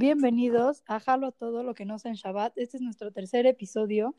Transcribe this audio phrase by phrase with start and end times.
[0.00, 2.56] Bienvenidos a Jalo a todo lo que no sea en Shabbat.
[2.56, 4.14] Este es nuestro tercer episodio.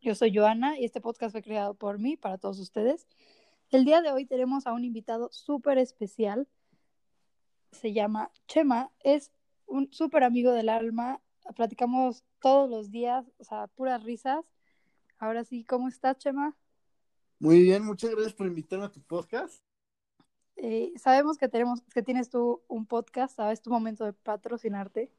[0.00, 3.06] Yo soy Joana y este podcast fue creado por mí para todos ustedes.
[3.70, 6.48] El día de hoy tenemos a un invitado súper especial.
[7.70, 8.92] Se llama Chema.
[9.00, 9.30] Es
[9.66, 11.20] un súper amigo del alma.
[11.54, 14.42] Platicamos todos los días, o sea, puras risas.
[15.18, 16.56] Ahora sí, ¿cómo estás, Chema?
[17.38, 19.62] Muy bien, muchas gracias por invitarme a tu podcast.
[20.56, 23.60] Eh, sabemos que tenemos, que tienes tú un podcast, ¿sabes?
[23.60, 25.10] Tu momento de patrocinarte.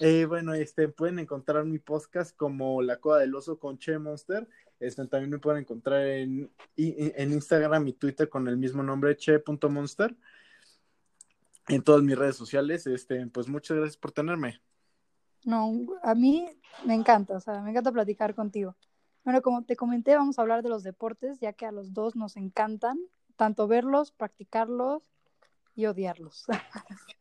[0.00, 4.48] Eh, bueno, este, pueden encontrar mi podcast como La Coda del Oso con Che Monster.
[4.80, 10.16] Este, también me pueden encontrar en, en Instagram y Twitter con el mismo nombre, che.monster.
[11.68, 12.86] En todas mis redes sociales.
[12.86, 14.60] Este, pues muchas gracias por tenerme.
[15.44, 15.72] No,
[16.02, 16.48] a mí
[16.84, 18.76] me encanta, o sea, me encanta platicar contigo.
[19.24, 22.16] Bueno, como te comenté, vamos a hablar de los deportes, ya que a los dos
[22.16, 22.98] nos encantan
[23.36, 25.02] tanto verlos, practicarlos
[25.74, 26.44] y odiarlos.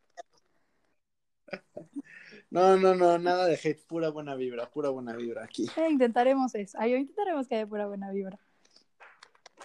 [2.49, 5.65] No, no, no, nada de hate, pura buena vibra, pura buena vibra aquí.
[5.75, 8.37] Eh, intentaremos eso, Ay, intentaremos que haya pura buena vibra.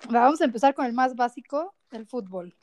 [0.08, 2.54] Vamos a empezar con el más básico, el fútbol.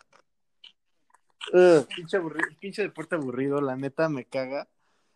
[1.95, 2.19] pinche,
[2.59, 4.67] pinche deporte aburrido, la neta me caga.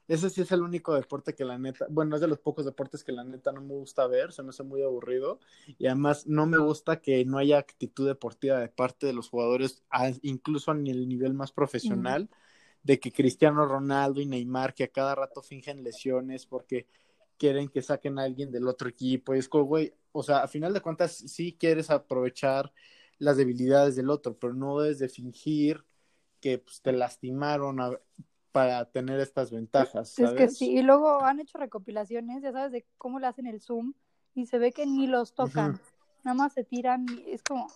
[0.10, 3.04] Ese sí es el único deporte que la neta, bueno, es de los pocos deportes
[3.04, 5.40] que la neta no me gusta ver, se me hace muy aburrido.
[5.78, 9.84] Y además no me gusta que no haya actitud deportiva de parte de los jugadores,
[10.24, 12.28] incluso en el nivel más profesional,
[12.82, 16.88] de que Cristiano Ronaldo y Neymar que a cada rato fingen lesiones porque
[17.38, 19.36] quieren que saquen a alguien del otro equipo.
[19.36, 22.73] Y es como, güey, o sea, a final de cuentas sí quieres aprovechar
[23.20, 25.86] las debilidades del otro, pero no debes de fingir
[26.42, 27.92] que pues, te lastimaron a,
[28.52, 30.17] para tener estas ventajas.
[30.17, 33.61] Es que sí, y luego han hecho recopilaciones, ya sabes, de cómo le hacen el
[33.61, 33.94] zoom
[34.33, 35.80] y se ve que ni los tocan,
[36.23, 37.67] nada más se tiran y es como...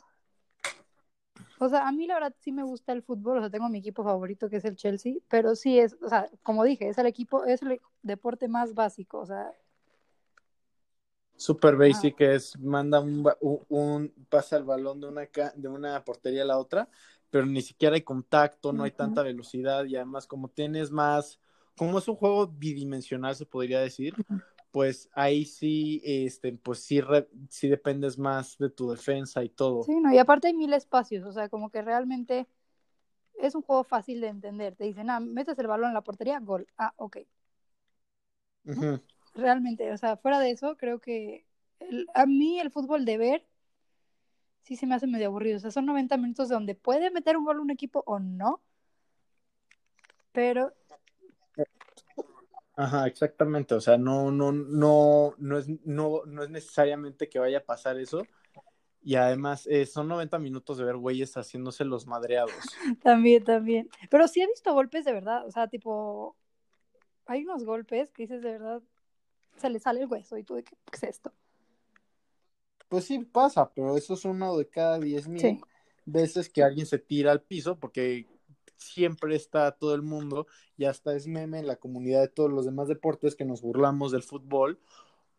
[1.60, 3.80] O sea, a mí la verdad sí me gusta el fútbol, o sea, tengo mi
[3.80, 7.06] equipo favorito que es el Chelsea, pero sí es, o sea, como dije, es el
[7.06, 9.54] equipo, es el deporte más básico, o sea...
[11.36, 13.26] Super basic es, manda un,
[13.70, 16.90] un, pasa el balón de una, de una portería a la otra,
[17.34, 21.40] pero ni siquiera hay contacto, no hay tanta velocidad y además como tienes más,
[21.76, 24.14] como es un juego bidimensional se podría decir,
[24.70, 27.02] pues ahí sí, este, pues sí,
[27.50, 29.82] sí dependes más de tu defensa y todo.
[29.82, 32.46] Sí, no, y aparte hay mil espacios, o sea, como que realmente
[33.42, 34.76] es un juego fácil de entender.
[34.76, 36.68] Te dicen, ah, metes el balón en la portería, gol.
[36.78, 37.18] Ah, ok.
[39.34, 41.48] Realmente, o sea, fuera de eso, creo que
[42.14, 43.48] a mí el fútbol de ver
[44.64, 45.58] sí se me hace medio aburrido.
[45.58, 48.62] O sea, son 90 minutos de donde puede meter un gol un equipo o no.
[50.32, 50.74] Pero.
[52.76, 53.76] Ajá, exactamente.
[53.76, 58.00] O sea, no, no, no, no es, no, no es necesariamente que vaya a pasar
[58.00, 58.24] eso.
[59.06, 62.54] Y además, eh, son 90 minutos de ver güeyes haciéndose los madreados.
[63.04, 63.90] también, también.
[64.10, 65.46] Pero sí he visto golpes de verdad.
[65.46, 66.38] O sea, tipo,
[67.26, 68.82] hay unos golpes que dices de verdad,
[69.58, 71.34] se le sale el hueso y tú de qué es esto.
[72.94, 75.60] Pues sí pasa, pero eso es uno de cada diez mil
[76.06, 78.28] veces que alguien se tira al piso, porque
[78.76, 80.46] siempre está todo el mundo,
[80.78, 84.12] y hasta es meme en la comunidad de todos los demás deportes que nos burlamos
[84.12, 84.80] del fútbol,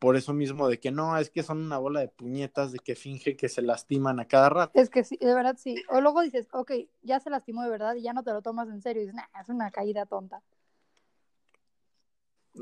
[0.00, 2.96] por eso mismo de que no, es que son una bola de puñetas, de que
[2.96, 4.72] finge que se lastiman a cada rato.
[4.74, 5.76] Es que sí, de verdad sí.
[5.90, 6.72] O luego dices, ok,
[7.02, 9.14] ya se lastimó de verdad y ya no te lo tomas en serio, y dices,
[9.14, 10.42] nah, es una caída tonta.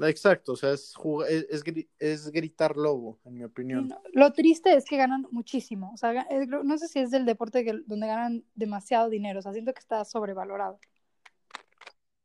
[0.01, 0.95] Exacto, o sea, es,
[1.29, 1.63] es,
[1.99, 3.95] es, gritar lobo, en mi opinión.
[4.15, 5.93] lo triste es que ganan muchísimo.
[5.93, 6.27] O sea,
[6.65, 9.41] no sé si es del deporte que, donde ganan demasiado dinero.
[9.41, 10.79] O sea, siento que está sobrevalorado.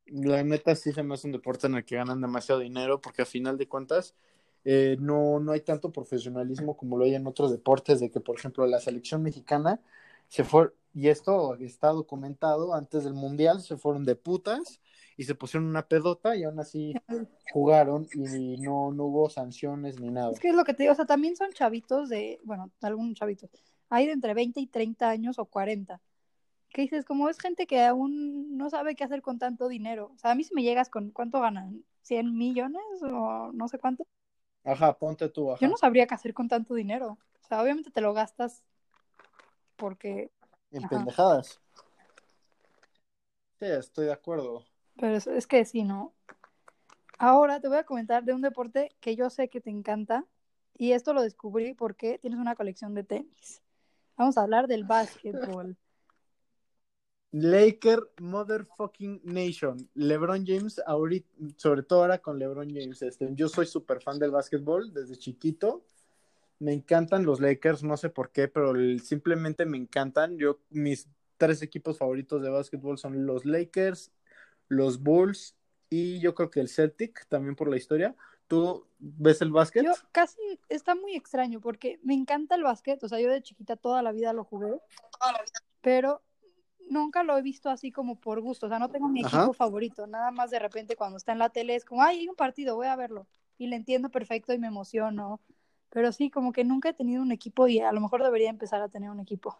[0.06, 3.22] La neta sí se me hace un deporte en el que ganan demasiado dinero porque
[3.22, 4.14] a final de cuentas
[4.64, 8.38] eh, no, no hay tanto profesionalismo como lo hay en otros deportes, de que por
[8.38, 9.80] ejemplo la selección mexicana
[10.28, 14.80] se fue, y esto está documentado, antes del Mundial se fueron de putas
[15.18, 16.94] y se pusieron una pedota y aún así
[17.52, 20.30] jugaron y no, no hubo sanciones ni nada.
[20.30, 23.14] Es que es lo que te digo, o sea, también son chavitos de, bueno, algunos
[23.14, 23.50] chavitos,
[23.90, 26.00] hay de entre 20 y 30 años o 40.
[26.70, 27.04] ¿Qué dices?
[27.04, 30.12] Como es gente que aún no sabe qué hacer con tanto dinero.
[30.14, 33.78] O sea, a mí si me llegas con cuánto ganan, 100 millones o no sé
[33.78, 34.06] cuánto.
[34.62, 35.52] Ajá, ponte tú.
[35.60, 37.18] Yo no sabría qué hacer con tanto dinero.
[37.42, 38.62] O sea, obviamente te lo gastas
[39.74, 40.30] porque...
[40.70, 41.58] En pendejadas.
[43.58, 44.67] Sí, estoy de acuerdo.
[44.98, 46.12] Pero es, que sí, ¿no?
[47.18, 50.24] Ahora te voy a comentar de un deporte que yo sé que te encanta
[50.76, 53.62] y esto lo descubrí porque tienes una colección de tenis.
[54.16, 55.76] Vamos a hablar del básquetbol.
[57.30, 59.88] Laker Motherfucking Nation.
[59.94, 63.02] LeBron James, ahorita, sobre todo ahora con LeBron James.
[63.02, 65.84] Este, yo soy súper fan del básquetbol desde chiquito.
[66.58, 70.38] Me encantan los Lakers, no sé por qué, pero simplemente me encantan.
[70.38, 74.10] Yo, mis tres equipos favoritos de básquetbol son los Lakers,
[74.68, 75.56] los Bulls
[75.90, 78.14] y yo creo que el Celtic también por la historia.
[78.46, 79.84] ¿Tú ves el básquet?
[79.84, 83.76] Yo casi está muy extraño porque me encanta el básquet, o sea, yo de chiquita
[83.76, 84.80] toda la vida lo jugué,
[85.82, 86.22] pero
[86.88, 89.52] nunca lo he visto así como por gusto, o sea, no tengo mi equipo Ajá.
[89.52, 92.36] favorito, nada más de repente cuando está en la tele es como, ay, hay un
[92.36, 93.26] partido, voy a verlo,
[93.58, 95.40] y le entiendo perfecto y me emociono,
[95.90, 98.80] pero sí, como que nunca he tenido un equipo y a lo mejor debería empezar
[98.80, 99.58] a tener un equipo.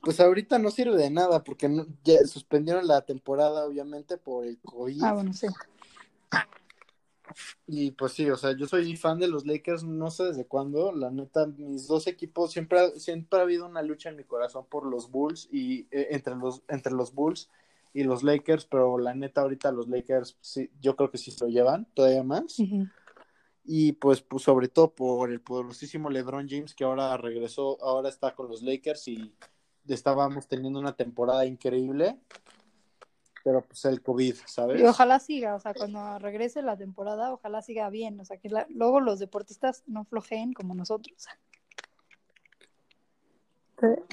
[0.00, 4.58] Pues ahorita no sirve de nada porque no- ya suspendieron la temporada obviamente por el
[4.60, 5.02] COVID.
[5.02, 5.46] Ah, bueno, sí.
[7.66, 10.92] Y pues sí, o sea, yo soy fan de los Lakers, no sé desde cuándo,
[10.92, 14.64] la neta, mis dos equipos, siempre, ha- siempre ha habido una lucha en mi corazón
[14.68, 17.50] por los Bulls y eh, entre los, entre los Bulls
[17.92, 21.44] y los Lakers, pero la neta ahorita los Lakers, sí, yo creo que sí se
[21.44, 22.56] lo llevan todavía más.
[23.64, 28.34] Y pues, pues sobre todo por el poderosísimo LeBron James que ahora regresó, ahora está
[28.34, 29.34] con los Lakers y
[29.94, 32.18] estábamos teniendo una temporada increíble,
[33.44, 34.80] pero pues el COVID, ¿sabes?
[34.80, 38.48] Y ojalá siga, o sea, cuando regrese la temporada, ojalá siga bien, o sea, que
[38.50, 41.26] la- luego los deportistas no flojeen como nosotros.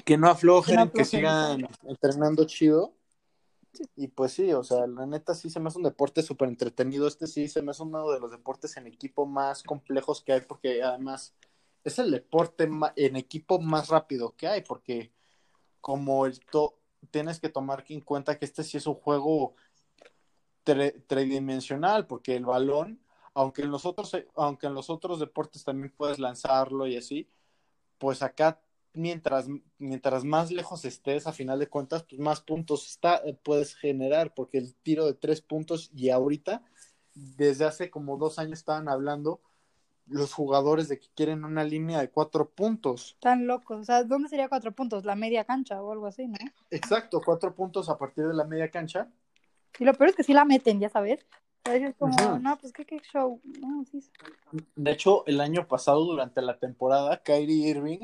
[0.04, 1.58] que no aflojen, Que no que aflojen.
[1.58, 2.92] sigan entrenando chido.
[3.96, 7.06] Y pues sí, o sea, la neta sí se me hace un deporte súper entretenido.
[7.08, 10.40] Este sí se me hace uno de los deportes en equipo más complejos que hay,
[10.42, 11.34] porque además
[11.84, 15.12] es el deporte en equipo más rápido que hay, porque
[15.80, 16.78] como el to
[17.10, 19.54] tienes que tomar en cuenta que este sí es un juego
[20.64, 23.00] tridimensional, porque el balón,
[23.34, 27.28] aunque en los otros, aunque en los otros deportes también puedes lanzarlo y así,
[27.98, 28.60] pues acá
[28.92, 29.46] mientras,
[29.78, 34.58] mientras más lejos estés, a final de cuentas, pues más puntos está, puedes generar, porque
[34.58, 36.64] el tiro de tres puntos y ahorita,
[37.14, 39.40] desde hace como dos años estaban hablando
[40.06, 43.16] los jugadores de que quieren una línea de cuatro puntos.
[43.20, 45.04] Tan locos, o sea, ¿dónde sería cuatro puntos?
[45.04, 46.36] La media cancha o algo así, ¿no?
[46.70, 49.08] Exacto, cuatro puntos a partir de la media cancha.
[49.78, 51.26] Y lo peor es que sí la meten, ya sabes.
[51.64, 53.40] Es como, no, pues qué, qué show.
[53.60, 54.00] No, sí.
[54.76, 57.98] De hecho, el año pasado, durante la temporada, Kyrie Irving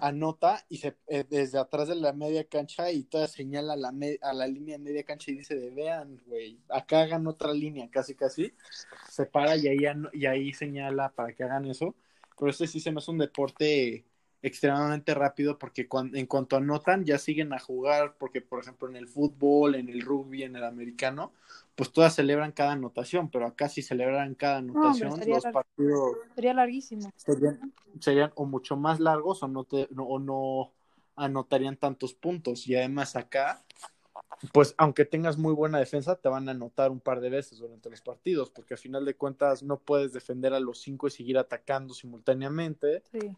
[0.00, 3.92] anota y se eh, desde atrás de la media cancha y toda señala a la,
[3.92, 7.52] me- a la línea de media cancha y dice de vean, güey, acá hagan otra
[7.52, 8.52] línea, casi casi.
[9.10, 9.78] Se para y ahí,
[10.12, 11.94] y ahí señala para que hagan eso.
[12.38, 14.04] Pero este sí se me hace un deporte
[14.42, 18.96] extremadamente rápido porque cuan- en cuanto anotan ya siguen a jugar porque por ejemplo en
[18.96, 21.32] el fútbol, en el rugby, en el americano,
[21.74, 27.10] pues todas celebran cada anotación, pero acá si celebran cada anotación, los partidos Sería larguísimo.
[27.16, 30.72] serían, serían o mucho más largos o no, te, no, o no
[31.16, 32.66] anotarían tantos puntos.
[32.68, 33.60] Y además acá,
[34.52, 37.90] pues aunque tengas muy buena defensa, te van a anotar un par de veces durante
[37.90, 41.38] los partidos, porque al final de cuentas no puedes defender a los cinco y seguir
[41.38, 43.02] atacando simultáneamente.
[43.10, 43.36] Sí.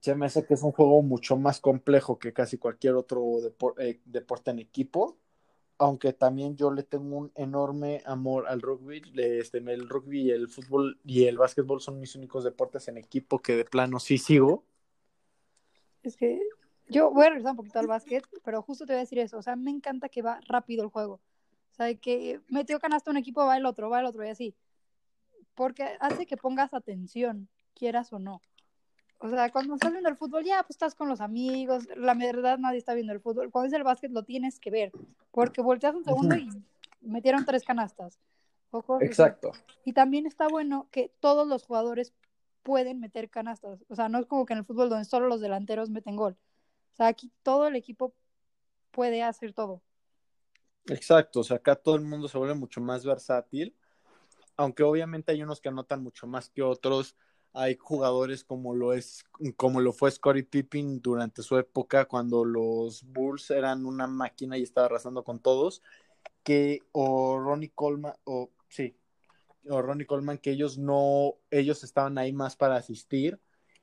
[0.00, 3.22] Se me hace que es un juego mucho más complejo que casi cualquier otro
[3.78, 5.18] eh, deporte en equipo.
[5.78, 9.02] Aunque también yo le tengo un enorme amor al rugby.
[9.16, 13.56] Este, el rugby el fútbol y el básquetbol son mis únicos deportes en equipo que
[13.56, 14.64] de plano sí sigo.
[16.02, 16.40] Es que
[16.88, 19.38] yo voy a regresar un poquito al básquet, pero justo te voy a decir eso.
[19.38, 21.14] O sea, me encanta que va rápido el juego.
[21.14, 24.54] O sea, que metió canasta un equipo, va el otro, va el otro y así.
[25.54, 28.42] Porque hace que pongas atención, quieras o no.
[29.22, 31.86] O sea, cuando estás viendo el fútbol, ya, pues estás con los amigos.
[31.94, 33.50] La verdad, nadie está viendo el fútbol.
[33.50, 34.92] Cuando es el básquet, lo tienes que ver.
[35.30, 36.48] Porque volteas un segundo y
[37.02, 38.18] metieron tres canastas.
[39.00, 39.52] Exacto.
[39.84, 42.14] Y también está bueno que todos los jugadores
[42.62, 43.84] pueden meter canastas.
[43.88, 46.38] O sea, no es como que en el fútbol donde solo los delanteros meten gol.
[46.94, 48.14] O sea, aquí todo el equipo
[48.90, 49.82] puede hacer todo.
[50.86, 51.40] Exacto.
[51.40, 53.76] O sea, acá todo el mundo se vuelve mucho más versátil.
[54.56, 57.16] Aunque obviamente hay unos que anotan mucho más que otros.
[57.52, 59.24] Hay jugadores como lo es,
[59.56, 64.62] como lo fue Scottie Pippen durante su época, cuando los Bulls eran una máquina y
[64.62, 65.82] estaba arrasando con todos,
[66.44, 68.96] que o Ronnie Coleman, o sí,
[69.68, 73.40] o Ronnie Coleman, que ellos no, ellos estaban ahí más para asistir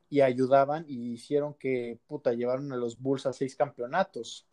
[0.09, 4.47] y ayudaban y hicieron que puta llevaron a los Bulls a seis campeonatos.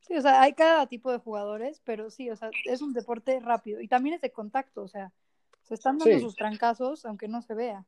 [0.00, 3.40] Sí, o sea, hay cada tipo de jugadores, pero sí, o sea, es un deporte
[3.40, 5.12] rápido y también es de contacto, o sea,
[5.66, 6.20] se están dando Sí.
[6.20, 7.86] sus trancazos aunque no se vea.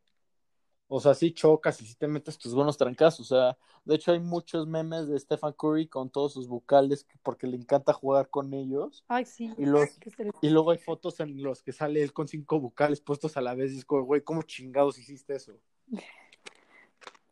[0.91, 3.31] O sea, sí chocas y sí te metes tus buenos trancazos.
[3.31, 7.47] O sea, de hecho hay muchos memes de Stephen Curry con todos sus vocales porque
[7.47, 9.05] le encanta jugar con ellos.
[9.07, 9.53] Ay, sí.
[9.59, 9.99] Y los-.
[10.41, 13.55] Y luego hay fotos en los que sale él con cinco vocales puestos a la
[13.55, 13.73] vez.
[13.73, 15.61] Y es como, güey, ¿cómo chingados hiciste eso?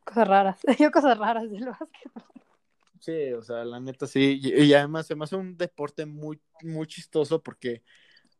[0.04, 0.60] Cosas raras.
[0.78, 2.12] Yo cosas raras del básquet.
[3.00, 4.38] Sí, o sea, la neta sí.
[4.42, 7.82] Y, y además se me hace un deporte muy, muy chistoso porque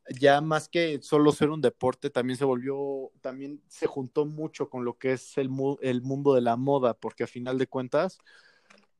[0.09, 4.85] ya más que solo ser un deporte, también se volvió, también se juntó mucho con
[4.85, 8.19] lo que es el, mu- el mundo de la moda, porque a final de cuentas,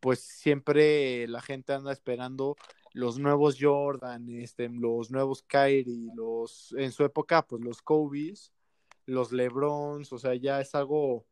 [0.01, 2.57] pues siempre la gente anda esperando
[2.93, 8.53] los nuevos Jordan, este, los nuevos Kyrie, los, en su época, pues los Kobe's,
[9.05, 11.27] los Lebrons, o sea, ya es algo,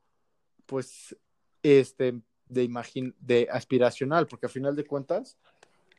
[0.67, 1.17] pues,
[1.63, 5.39] este, de imagin de aspiracional, porque a final de cuentas,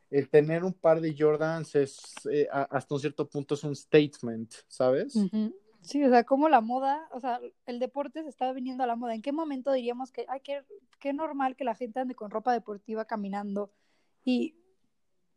[0.10, 4.54] el tener un par de Jordans es, eh, hasta un cierto punto es un statement,
[4.68, 5.14] ¿sabes?
[5.82, 8.96] Sí, o sea, como la moda, o sea, el deporte se está viniendo a la
[8.96, 9.14] moda.
[9.14, 10.64] ¿En qué momento diríamos que, ay, qué,
[11.00, 13.72] qué normal que la gente ande con ropa deportiva caminando?
[14.24, 14.56] Y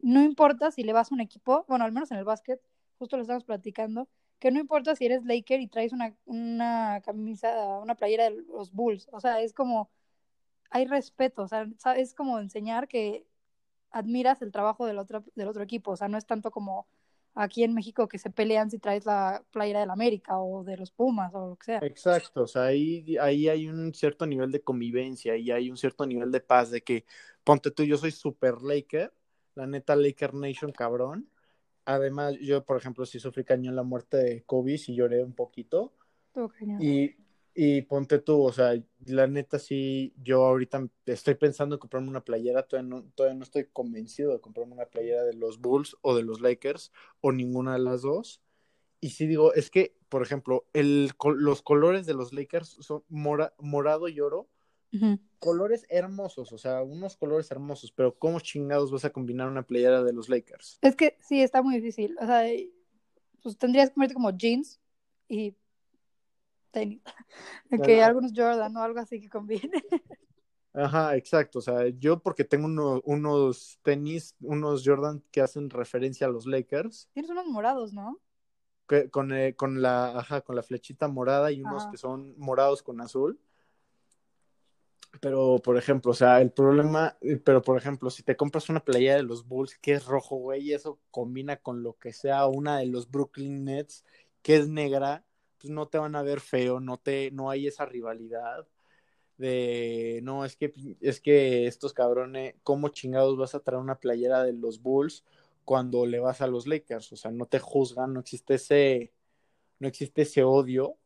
[0.01, 2.61] no importa si le vas a un equipo, bueno, al menos en el básquet,
[2.99, 4.09] justo lo estamos platicando,
[4.39, 8.73] que no importa si eres Laker y traes una, una camisa, una playera de los
[8.73, 9.91] Bulls, o sea, es como,
[10.71, 13.27] hay respeto, o sea, es como enseñar que
[13.91, 16.87] admiras el trabajo del otro, del otro equipo, o sea, no es tanto como
[17.35, 20.91] aquí en México que se pelean si traes la playera del América o de los
[20.91, 21.79] Pumas o lo que sea.
[21.83, 26.05] Exacto, o sea, ahí, ahí hay un cierto nivel de convivencia y hay un cierto
[26.05, 27.05] nivel de paz de que,
[27.45, 29.13] ponte tú, yo soy super Laker,
[29.55, 31.29] la neta Laker Nation cabrón.
[31.85, 35.95] Además, yo, por ejemplo, sí sufrí cañón la muerte de Kobe, y lloré un poquito.
[36.81, 37.17] y,
[37.61, 42.23] y ponte tú, o sea, la neta sí, yo ahorita estoy pensando en comprarme una
[42.23, 46.15] playera, todavía no, todavía no estoy convencido de comprarme una playera de los Bulls o
[46.15, 48.41] de los Lakers o ninguna de las dos.
[49.01, 54.07] Y sí digo, es que, por ejemplo, el, los colores de los Lakers son morado
[54.07, 54.49] y oro
[55.41, 60.05] colores hermosos, o sea, unos colores hermosos, pero ¿cómo chingados vas a combinar una playera
[60.05, 60.79] de los Lakers?
[60.81, 62.17] Es que sí, está muy difícil.
[62.21, 62.45] O sea,
[63.43, 64.79] pues tendrías que ponerte como jeans
[65.29, 65.57] y
[66.71, 67.03] tenis.
[67.85, 69.83] Que algunos Jordan o algo así que conviene.
[70.75, 71.59] Ajá, exacto.
[71.59, 77.09] O sea, yo porque tengo unos tenis, unos Jordan que hacen referencia a los Lakers.
[77.13, 78.21] Tienes unos morados, ¿no?
[78.87, 82.83] Que, con, eh, con, la, ajá, con la flechita morada y unos que son morados
[82.83, 83.41] con azul.
[85.21, 89.17] Pero, por ejemplo, o sea, el problema, pero por ejemplo, si te compras una playera
[89.17, 92.79] de los Bulls que es rojo, güey, y eso combina con lo que sea una
[92.79, 94.05] de los Brooklyn Nets
[94.43, 95.25] que es negra,
[95.59, 98.67] pues no te van a ver feo, no te, no hay esa rivalidad
[99.39, 104.43] de, no, es que, es que estos cabrones, ¿cómo chingados vas a traer una playera
[104.45, 105.25] de los Bulls
[105.65, 107.13] cuando le vas a los Lakers?
[107.13, 109.13] O sea, no te juzgan, no existe ese,
[109.79, 110.97] no existe ese odio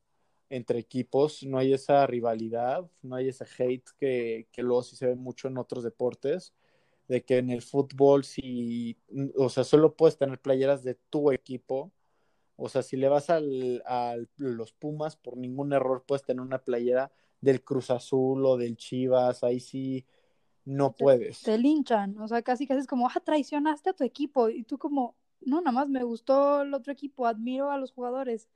[0.51, 5.07] entre equipos, no hay esa rivalidad, no hay ese hate que, que luego sí se
[5.07, 6.55] ve mucho en otros deportes,
[7.09, 8.99] de que en el fútbol si,
[9.37, 11.93] o sea, solo puedes tener playeras de tu equipo,
[12.57, 16.59] o sea, si le vas al, a los Pumas, por ningún error puedes tener una
[16.59, 20.07] playera del Cruz Azul o del Chivas, ahí sí
[20.65, 21.43] no puedes.
[21.43, 24.79] Te, linchan, o sea, casi casi es como, ah, traicionaste a tu equipo, y tú
[24.79, 28.49] como, no, nada más me gustó el otro equipo, admiro a los jugadores,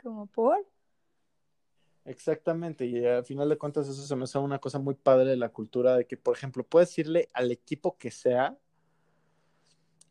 [0.00, 0.64] como, ¿por?
[2.04, 5.36] Exactamente, y al final de cuentas eso se me hace una cosa muy padre de
[5.36, 8.56] la cultura, de que, por ejemplo, puedes irle al equipo que sea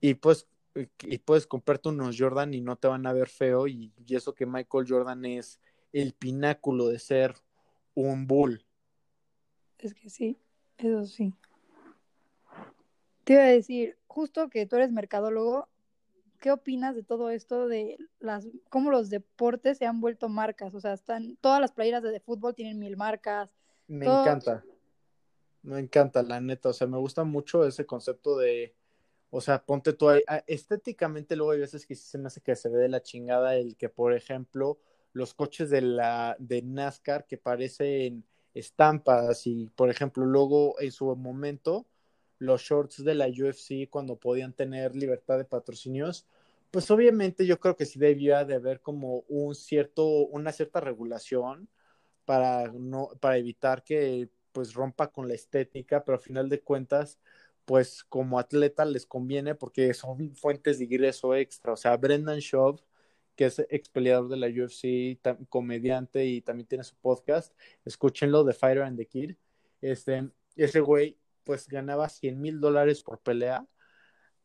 [0.01, 3.91] y pues y puedes comprarte unos Jordan y no te van a ver feo y,
[4.09, 5.59] eso que Michael Jordan es
[5.91, 7.35] el pináculo de ser
[7.93, 8.65] un bull.
[9.77, 10.37] Es que sí,
[10.77, 11.33] eso sí.
[13.23, 15.67] Te iba a decir, justo que tú eres mercadólogo,
[16.39, 20.73] ¿qué opinas de todo esto de las cómo los deportes se han vuelto marcas?
[20.73, 23.53] O sea, están todas las playeras de, fútbol tienen mil marcas.
[23.87, 24.63] Me encanta.
[25.63, 28.73] Me encanta, la neta, o sea, me gusta mucho ese concepto de
[29.31, 32.55] o sea, ponte tú ahí, ah, estéticamente luego hay veces que se me hace que
[32.55, 34.79] se ve de la chingada el que, por ejemplo,
[35.13, 41.15] los coches de la de NASCAR que parecen estampas y, por ejemplo, luego en su
[41.15, 41.87] momento
[42.39, 46.27] los shorts de la UFC cuando podían tener libertad de patrocinios,
[46.71, 51.69] pues obviamente yo creo que sí debía de haber como un cierto, una cierta regulación
[52.25, 57.19] para no, para evitar que pues rompa con la estética, pero al final de cuentas,
[57.65, 61.73] pues como atleta les conviene porque son fuentes de ingreso extra.
[61.73, 62.81] O sea, Brendan Schaub,
[63.35, 68.53] que es ex peleador de la UFC, comediante y también tiene su podcast, escúchenlo, The
[68.53, 69.35] Fighter and the Kid.
[69.81, 73.67] Este, ese güey pues ganaba 100 mil dólares por pelea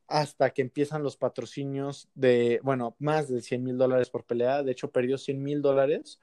[0.08, 4.62] hasta que empiezan los patrocinios de, bueno, más de 100 mil dólares por pelea.
[4.62, 6.20] De hecho, perdió 100 mil dólares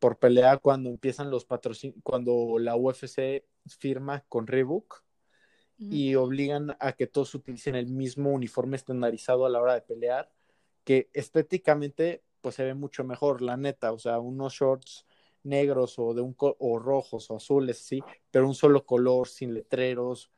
[0.00, 5.05] por pelea cuando empiezan los patrocinios, cuando la UFC firma con Reebok
[5.78, 10.30] y obligan a que todos utilicen el mismo uniforme estandarizado a la hora de pelear,
[10.84, 15.06] que estéticamente pues se ve mucho mejor, la neta, o sea, unos shorts
[15.42, 20.30] negros o de un o rojos o azules, sí, pero un solo color sin letreros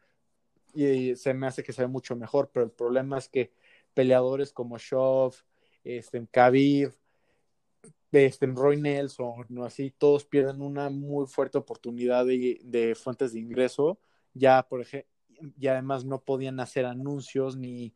[0.74, 3.52] y se me hace que se ve mucho mejor, pero el problema es que
[3.94, 5.34] peleadores como Shov,
[5.84, 6.92] este Khabib,
[8.12, 13.40] este Roy Nelson, no así, todos pierden una muy fuerte oportunidad de, de fuentes de
[13.40, 13.98] ingreso,
[14.34, 15.17] ya por ejemplo
[15.58, 17.94] y además no podían hacer anuncios ni,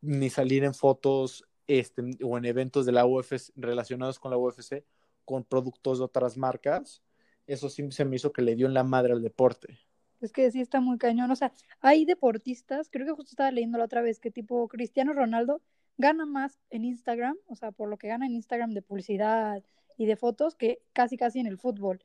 [0.00, 4.84] ni salir en fotos este, o en eventos de la UFC relacionados con la UFC
[5.24, 7.02] con productos de otras marcas.
[7.46, 9.78] Eso sí se me hizo que le dio en la madre al deporte.
[10.20, 11.30] Es que sí está muy cañón.
[11.30, 15.12] O sea, hay deportistas, creo que justo estaba leyendo la otra vez, que tipo Cristiano
[15.12, 15.60] Ronaldo
[15.98, 19.62] gana más en Instagram, o sea, por lo que gana en Instagram de publicidad
[19.96, 22.04] y de fotos, que casi casi en el fútbol.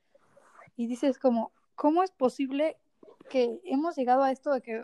[0.76, 2.78] Y dices como, ¿cómo es posible
[3.28, 4.84] que hemos llegado a esto de que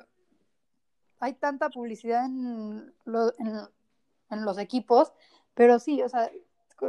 [1.20, 5.14] hay tanta publicidad en, los equipos?
[5.54, 6.32] Pero sí, o sea,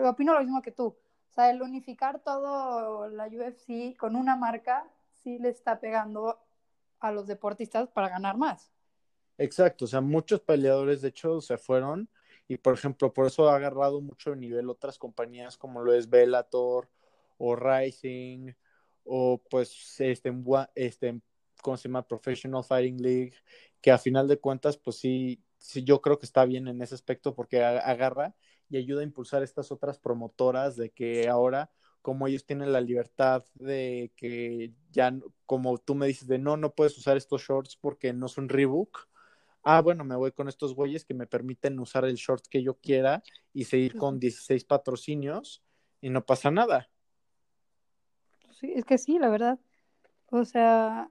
[0.05, 0.87] opino lo mismo que tú.
[0.87, 4.87] O sea, el unificar todo la UFC con una marca
[5.23, 6.39] sí le está pegando
[7.01, 8.71] a los deportistas para ganar más.
[9.37, 12.09] Exacto, o sea, muchos peleadores de hecho se fueron
[12.47, 16.89] y por ejemplo, por eso ha agarrado mucho nivel otras compañías como lo es Bellator
[17.39, 18.53] o Rising
[19.05, 20.33] o pues este,
[20.75, 21.21] este
[21.65, 22.07] ¿cómo se llama?
[22.07, 23.33] Professional Fighting League,
[23.81, 26.95] que a final de cuentas pues sí, sí yo creo que está bien en ese
[26.95, 28.37] aspecto porque agarra
[28.69, 31.71] y ayuda a impulsar estas otras promotoras de que ahora
[32.03, 35.17] como ellos tienen la libertad de que ya,
[35.47, 39.09] como tú me dices, de no, no puedes usar estos shorts porque no son Reebok.
[39.63, 42.75] Ah, bueno, me voy con estos güeyes que me permiten usar el short que yo
[42.75, 43.23] quiera
[43.55, 45.65] y seguir con 16 patrocinios
[46.03, 46.91] y no pasa nada.
[48.51, 49.59] Sí, es que sí, la verdad.
[50.27, 51.11] O sea,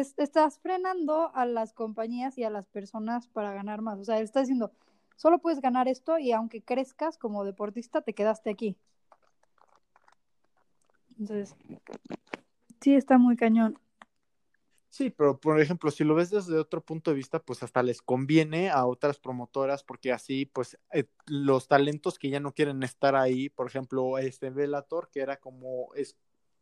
[0.00, 3.98] estás frenando a las compañías y a las personas para ganar más.
[3.98, 4.72] O sea, estás diciendo,
[5.16, 8.76] solo puedes ganar esto y aunque crezcas como deportista, te quedaste aquí.
[11.18, 11.56] Entonces,
[12.80, 13.78] sí está muy cañón.
[14.96, 18.00] Sí, pero por ejemplo, si lo ves desde otro punto de vista, pues hasta les
[18.00, 23.14] conviene a otras promotoras porque así, pues, eh, los talentos que ya no quieren estar
[23.14, 26.16] ahí, por ejemplo, este Velator, que era como, es,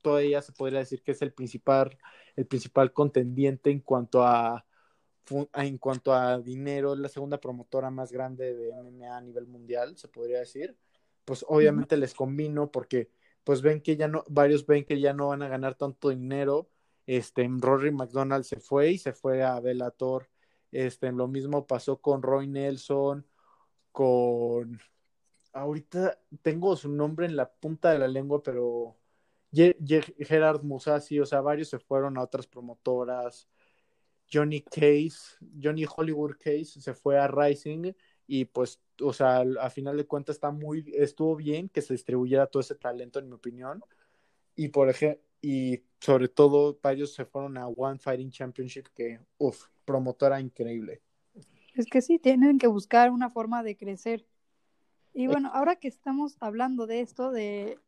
[0.04, 1.96] todavía se podría decir que es el principal,
[2.36, 4.66] el principal contendiente en cuanto a,
[5.54, 9.96] en cuanto a dinero, es la segunda promotora más grande de MMA a nivel mundial,
[9.96, 10.76] se podría decir,
[11.24, 13.10] pues obviamente les convino porque
[13.44, 16.68] pues ven que ya no, varios ven que ya no van a ganar tanto dinero.
[17.06, 20.28] Este, Rory McDonald se fue y se fue a Bellator.
[20.70, 23.26] Este, lo mismo pasó con Roy Nelson,
[23.92, 24.80] con
[25.52, 28.96] ahorita tengo su nombre en la punta de la lengua, pero
[29.54, 33.48] Gerard Musasi, o sea, varios se fueron a otras promotoras.
[34.32, 37.92] Johnny Case, Johnny Hollywood Case se fue a Rising
[38.26, 42.46] y pues, o sea, a final de cuentas está muy, estuvo bien que se distribuyera
[42.46, 43.82] todo ese talento, en mi opinión.
[44.56, 49.66] Y por ejemplo, y sobre todo varios se fueron a One Fighting Championship, que, uff,
[49.84, 51.02] promotora increíble.
[51.74, 54.24] Es que sí, tienen que buscar una forma de crecer.
[55.12, 57.78] Y bueno, ahora que estamos hablando de esto, de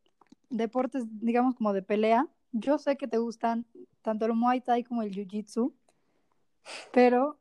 [0.49, 3.65] deportes, digamos, como de pelea, yo sé que te gustan
[4.01, 5.73] tanto el Muay Thai como el Jiu Jitsu,
[6.91, 7.37] pero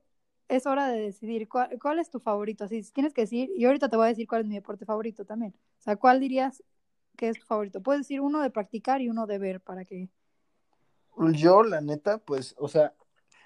[0.48, 2.64] es hora de decidir cuál, es tu favorito.
[2.64, 5.24] Así, tienes que decir, y ahorita te voy a decir cuál es mi deporte favorito
[5.24, 5.54] también.
[5.78, 6.62] O sea, ¿cuál dirías
[7.16, 7.82] que es tu favorito?
[7.82, 10.08] Puedes decir uno de practicar y uno de ver para que.
[11.32, 12.94] Yo, la neta, pues, o sea,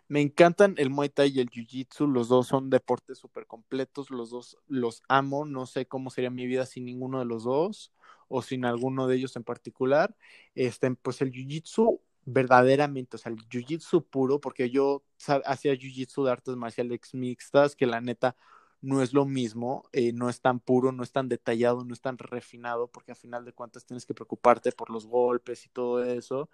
[0.08, 2.06] me encantan el Muay Thai y el Jiu Jitsu.
[2.06, 4.10] Los dos son deportes súper completos.
[4.10, 5.44] Los dos los amo.
[5.44, 7.92] No sé cómo sería mi vida sin ninguno de los dos
[8.30, 10.16] o sin alguno de ellos en particular.
[10.54, 15.04] Este, pues el Jiu Jitsu verdaderamente, o sea, el jiu-jitsu puro, porque yo
[15.44, 18.36] hacía jiu-jitsu de artes marciales mixtas, que la neta
[18.80, 22.00] no es lo mismo, eh, no es tan puro, no es tan detallado, no es
[22.00, 26.02] tan refinado, porque al final de cuentas tienes que preocuparte por los golpes y todo
[26.02, 26.50] eso,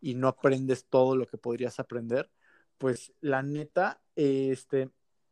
[0.00, 2.30] y no aprendes todo lo que podrías aprender,
[2.78, 4.90] pues la neta, este,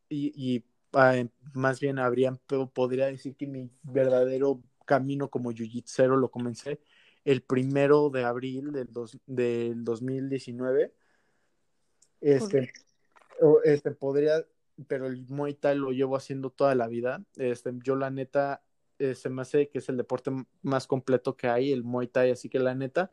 [0.08, 0.64] y, y
[0.94, 1.22] ah,
[1.54, 2.38] más bien habrían,
[2.72, 6.80] podría decir que mi verdadero camino como jiu-jitsu lo comencé
[7.24, 10.92] el primero de abril del, dos, del 2019.
[12.20, 12.72] Este,
[13.64, 14.44] este podría,
[14.86, 17.24] pero el Muay Thai lo llevo haciendo toda la vida.
[17.36, 18.62] Este, yo la neta,
[18.98, 20.30] eh, se me hace que es el deporte
[20.62, 23.10] más completo que hay, el Muay Thai, así que la neta,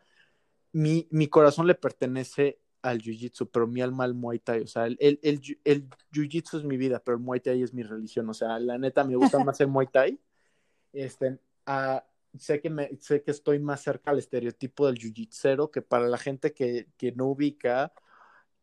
[0.71, 4.85] mi, mi corazón le pertenece al Jiu-Jitsu, pero mi alma al Muay Thai, o sea,
[4.85, 8.29] el, el, el, el Jiu-Jitsu es mi vida, pero el Muay Thai es mi religión,
[8.29, 10.19] o sea, la neta me gusta más el Muay Thai.
[10.91, 12.03] Este, a,
[12.37, 16.17] sé que, me, sé que estoy más cerca al estereotipo del jiu que para la
[16.17, 17.93] gente que, que no ubica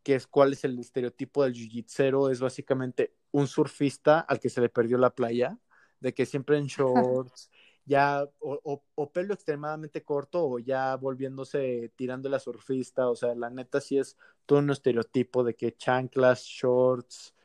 [0.03, 4.61] que es cuál es el estereotipo del jiu es básicamente un surfista al que se
[4.61, 5.59] le perdió la playa,
[6.01, 7.51] de que siempre en shorts,
[7.85, 13.51] ya o, o, pelo extremadamente corto o ya volviéndose tirando la surfista, o sea, la
[13.51, 14.17] neta sí es
[14.47, 17.36] todo un estereotipo de que chanclas, shorts,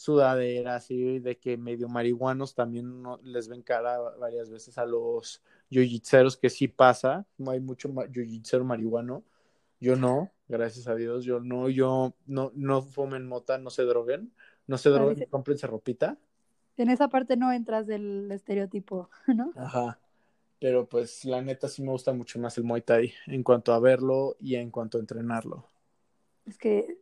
[0.00, 6.36] sudaderas y de que medio marihuanos también les ven cara varias veces a los yujitseros
[6.36, 9.22] que sí pasa, no hay mucho yujitsero marihuano,
[9.80, 11.24] yo no, gracias a Dios.
[11.24, 14.32] Yo no, yo no, no fumen mota, no se droguen,
[14.66, 16.18] no se droguen, dice- cómprense ropita.
[16.76, 19.52] En esa parte no entras del estereotipo, ¿no?
[19.56, 19.98] Ajá.
[20.60, 23.80] Pero pues la neta sí me gusta mucho más el Muay Thai en cuanto a
[23.80, 25.64] verlo y en cuanto a entrenarlo.
[26.46, 26.98] Es que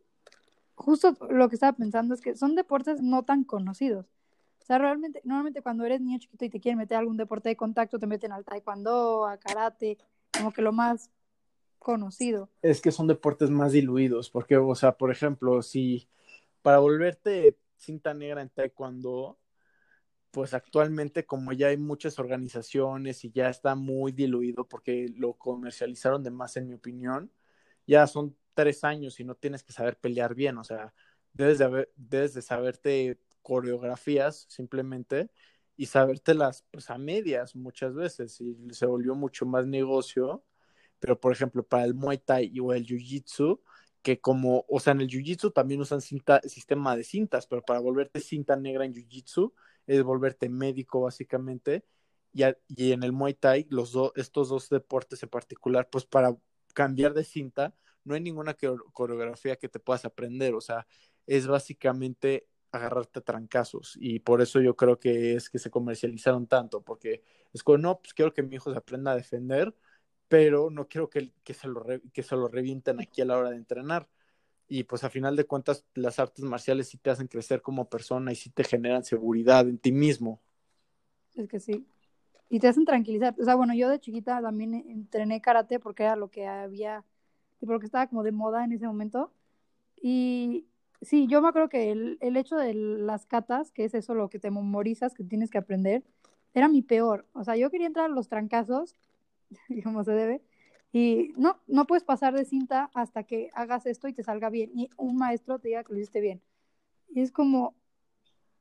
[0.79, 4.07] justo lo que estaba pensando es que son deportes no tan conocidos.
[4.61, 7.49] O sea, realmente, normalmente cuando eres niño chiquito y te quieren meter a algún deporte
[7.49, 9.97] de contacto, te meten al taekwondo, a karate,
[10.31, 11.11] como que lo más
[11.79, 12.49] conocido.
[12.61, 16.07] Es que son deportes más diluidos, porque, o sea, por ejemplo, si
[16.61, 19.37] para volverte cinta negra en taekwondo,
[20.31, 26.23] pues actualmente como ya hay muchas organizaciones y ya está muy diluido porque lo comercializaron
[26.23, 27.31] de más, en mi opinión,
[27.89, 30.93] ya son tres años y no tienes que saber pelear bien, o sea,
[31.33, 31.57] debes
[32.33, 35.31] de, saberte coreografías simplemente
[35.75, 40.43] y sabértelas pues a medias muchas veces y se volvió mucho más negocio,
[40.99, 43.61] pero por ejemplo para el Muay Thai o el Jiu Jitsu,
[44.03, 47.79] que como, o sea, en el Jiu Jitsu también usan sistema de cintas, pero para
[47.79, 49.53] volverte cinta negra en Jiu Jitsu
[49.87, 51.85] es volverte médico básicamente
[52.33, 52.43] y,
[52.91, 56.35] en el Muay Thai los estos dos deportes en particular, pues para
[56.73, 58.55] cambiar de cinta no hay ninguna
[58.93, 60.87] coreografía que te puedas aprender, o sea,
[61.27, 66.47] es básicamente agarrarte a trancazos y por eso yo creo que es que se comercializaron
[66.47, 69.75] tanto, porque es como, no, pues quiero que mi hijo se aprenda a defender,
[70.27, 73.49] pero no quiero que, que, se, lo que se lo revienten aquí a la hora
[73.49, 74.07] de entrenar.
[74.67, 78.31] Y pues a final de cuentas las artes marciales sí te hacen crecer como persona
[78.31, 80.39] y sí te generan seguridad en ti mismo.
[81.35, 81.87] Es que sí.
[82.49, 83.35] Y te hacen tranquilizar.
[83.39, 87.05] O sea, bueno, yo de chiquita también entrené karate porque era lo que había,
[87.65, 89.31] porque estaba como de moda en ese momento.
[90.01, 90.67] Y
[91.01, 94.29] sí, yo me acuerdo que el, el, hecho de las catas, que es eso lo
[94.29, 96.03] que te memorizas, que tienes que aprender,
[96.53, 97.25] era mi peor.
[97.33, 98.95] O sea, yo quería entrar a los trancazos,
[99.83, 100.41] como se debe,
[100.91, 104.71] y no, no puedes pasar de cinta hasta que hagas esto y te salga bien,
[104.73, 106.41] y un maestro te diga que lo hiciste bien.
[107.09, 107.75] Y es como,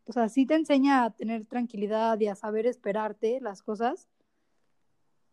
[0.08, 4.08] o sea, sí te enseña a tener tranquilidad y a saber esperarte las cosas,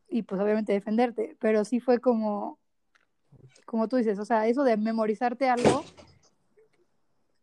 [0.10, 2.60] y pues obviamente defenderte, pero sí fue como,
[3.66, 5.84] como tú dices, o sea, eso de memorizarte algo,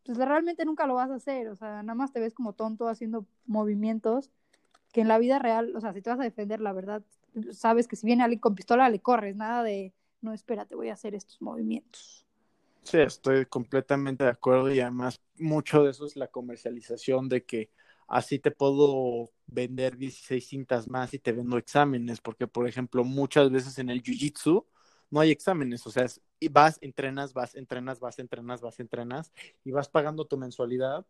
[0.04, 2.86] pues realmente nunca lo vas a hacer, o sea, nada más te ves como tonto
[2.88, 4.30] haciendo movimientos
[4.92, 7.02] que en la vida real, o sea, si te vas a defender, la verdad,
[7.52, 10.94] sabes que si viene alguien con pistola, le corres, nada de, no, espérate, voy a
[10.94, 12.26] hacer estos movimientos.
[12.84, 17.70] Sí, estoy completamente de acuerdo y además mucho de eso es la comercialización de que
[18.08, 23.50] así te puedo vender 16 cintas más y te vendo exámenes, porque por ejemplo, muchas
[23.50, 24.66] veces en el Jiu-Jitsu
[25.10, 26.06] no hay exámenes, o sea,
[26.40, 29.32] y vas, entrenas, vas, entrenas, vas, entrenas, vas, entrenas
[29.64, 31.06] y vas pagando tu mensualidad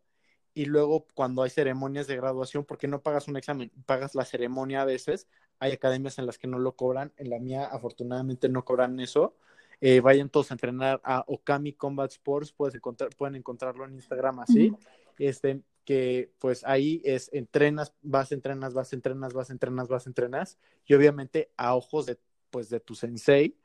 [0.54, 4.82] y luego cuando hay ceremonias de graduación, porque no pagas un examen, pagas la ceremonia
[4.82, 8.64] a veces, hay academias en las que no lo cobran, en la mía afortunadamente no
[8.64, 9.36] cobran eso,
[9.84, 14.38] eh, vayan todos a entrenar a Okami Combat Sports, puedes encontrar, pueden encontrarlo en Instagram
[14.38, 14.78] así, uh -huh.
[15.18, 20.94] este, que pues ahí es entrenas, vas, entrenas, vas, entrenas, vas, entrenas, vas, entrenas, y
[20.94, 22.16] obviamente a ojos de,
[22.50, 23.58] pues, de tu sensei,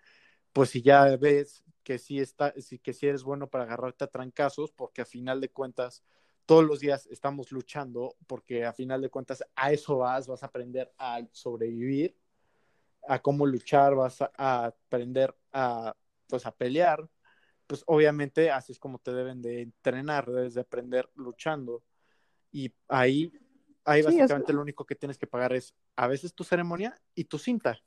[0.54, 4.72] pues si ya ves que sí, está, que sí eres bueno para agarrarte a trancazos,
[4.72, 6.04] porque a final de cuentas
[6.48, 10.48] todos los días estamos luchando, porque a final de cuentas a eso vas, vas a
[10.48, 12.18] aprender a sobrevivir,
[13.08, 15.96] a cómo luchar, vas a, a aprender a,
[16.28, 17.08] pues, a pelear,
[17.68, 21.84] pues obviamente así es como te deben de entrenar, debes de aprender luchando.
[22.52, 23.32] Y ahí,
[23.84, 27.26] ahí sí, básicamente lo único que tienes que pagar es a veces tu ceremonia y
[27.26, 27.78] tu cinta.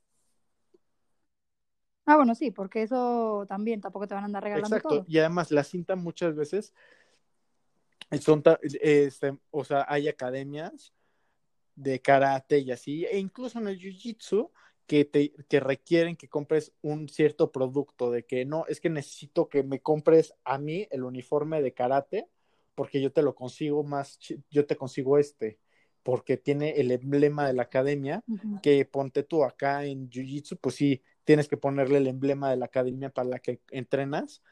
[2.06, 4.88] Ah, bueno, sí, porque eso también tampoco te van a andar regalando Exacto.
[4.88, 5.04] todo.
[5.08, 6.74] Y además la cinta muchas veces
[8.20, 10.92] son, este, o sea, hay academias
[11.76, 14.50] de karate y así, e incluso en el jiu-jitsu
[14.90, 19.48] que te que requieren que compres un cierto producto, de que no, es que necesito
[19.48, 22.26] que me compres a mí el uniforme de karate,
[22.74, 24.18] porque yo te lo consigo más,
[24.50, 25.60] yo te consigo este,
[26.02, 28.60] porque tiene el emblema de la academia, uh -huh.
[28.62, 32.64] que ponte tú acá en jiu-jitsu, pues sí, tienes que ponerle el emblema de la
[32.64, 34.42] academia para la que entrenas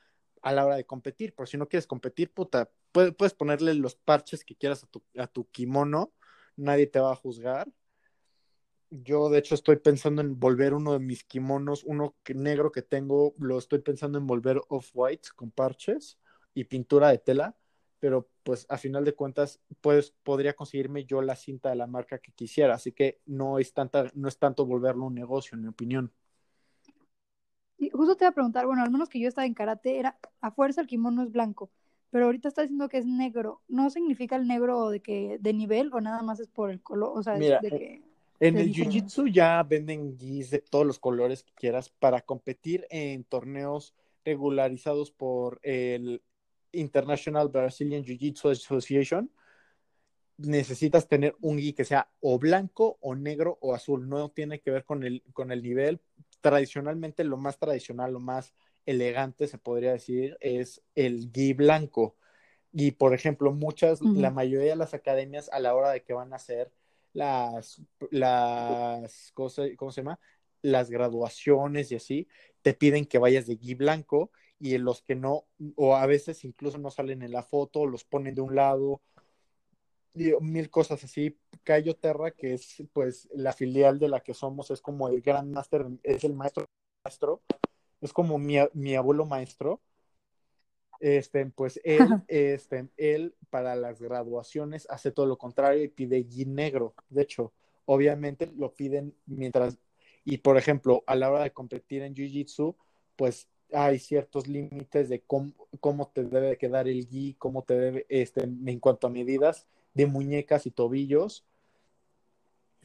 [0.40, 3.96] a la hora de competir, por si no quieres competir, puta, puedes, puedes ponerle los
[3.96, 6.12] parches que quieras a tu, a tu kimono,
[6.54, 7.66] nadie te va a juzgar.
[8.90, 12.82] Yo, de hecho, estoy pensando en volver uno de mis kimonos, uno que, negro que
[12.82, 16.18] tengo, lo estoy pensando en volver off-white con parches
[16.54, 17.56] y pintura de tela,
[18.00, 22.18] pero pues a final de cuentas, pues podría conseguirme yo la cinta de la marca
[22.18, 25.68] que quisiera, así que no es, tanta, no es tanto volverlo un negocio, en mi
[25.68, 26.12] opinión.
[27.76, 30.18] Y justo te iba a preguntar, bueno, al menos que yo estaba en karate, era
[30.40, 31.70] a fuerza el kimono es blanco,
[32.10, 33.60] pero ahorita está diciendo que es negro.
[33.68, 37.12] ¿No significa el negro de que de nivel o nada más es por el color?
[37.14, 38.07] O sea, Mira, de que
[38.40, 43.24] en el jiu-jitsu ya venden gis de todos los colores que quieras para competir en
[43.24, 46.22] torneos regularizados por el
[46.72, 49.30] International Brazilian Jiu-Jitsu Association,
[50.38, 54.70] necesitas tener un gi que sea o blanco o negro o azul, no tiene que
[54.70, 56.00] ver con el, con el nivel.
[56.40, 58.54] Tradicionalmente lo más tradicional, lo más
[58.86, 62.16] elegante, se podría decir, es el gi blanco.
[62.72, 66.32] Y por ejemplo, muchas, la mayoría de las academias a la hora de que van
[66.32, 66.70] a hacer
[67.18, 70.20] las, las cosas, ¿cómo se llama?
[70.62, 72.28] Las graduaciones y así,
[72.62, 76.44] te piden que vayas de gui blanco y en los que no, o a veces
[76.44, 79.02] incluso no salen en la foto, los ponen de un lado,
[80.40, 81.38] mil cosas así.
[81.62, 85.52] Cayo Terra, que es pues la filial de la que somos, es como el gran
[85.52, 86.66] máster, es el maestro
[87.04, 87.42] maestro,
[88.00, 89.80] es como mi, mi abuelo maestro.
[91.00, 96.44] Este, pues él, este, él para las graduaciones hace todo lo contrario y pide gui
[96.44, 96.94] negro.
[97.08, 97.52] De hecho,
[97.84, 99.78] obviamente lo piden mientras,
[100.24, 102.74] y por ejemplo, a la hora de competir en Jiu-Jitsu,
[103.16, 108.06] pues hay ciertos límites de cómo, cómo, te debe quedar el gui, cómo te debe,
[108.08, 111.44] este, en cuanto a medidas de muñecas y tobillos,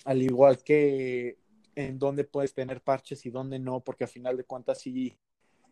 [0.06, 1.38] al igual que
[1.76, 5.18] en dónde puedes tener parches y dónde no, porque a final de cuentas sí,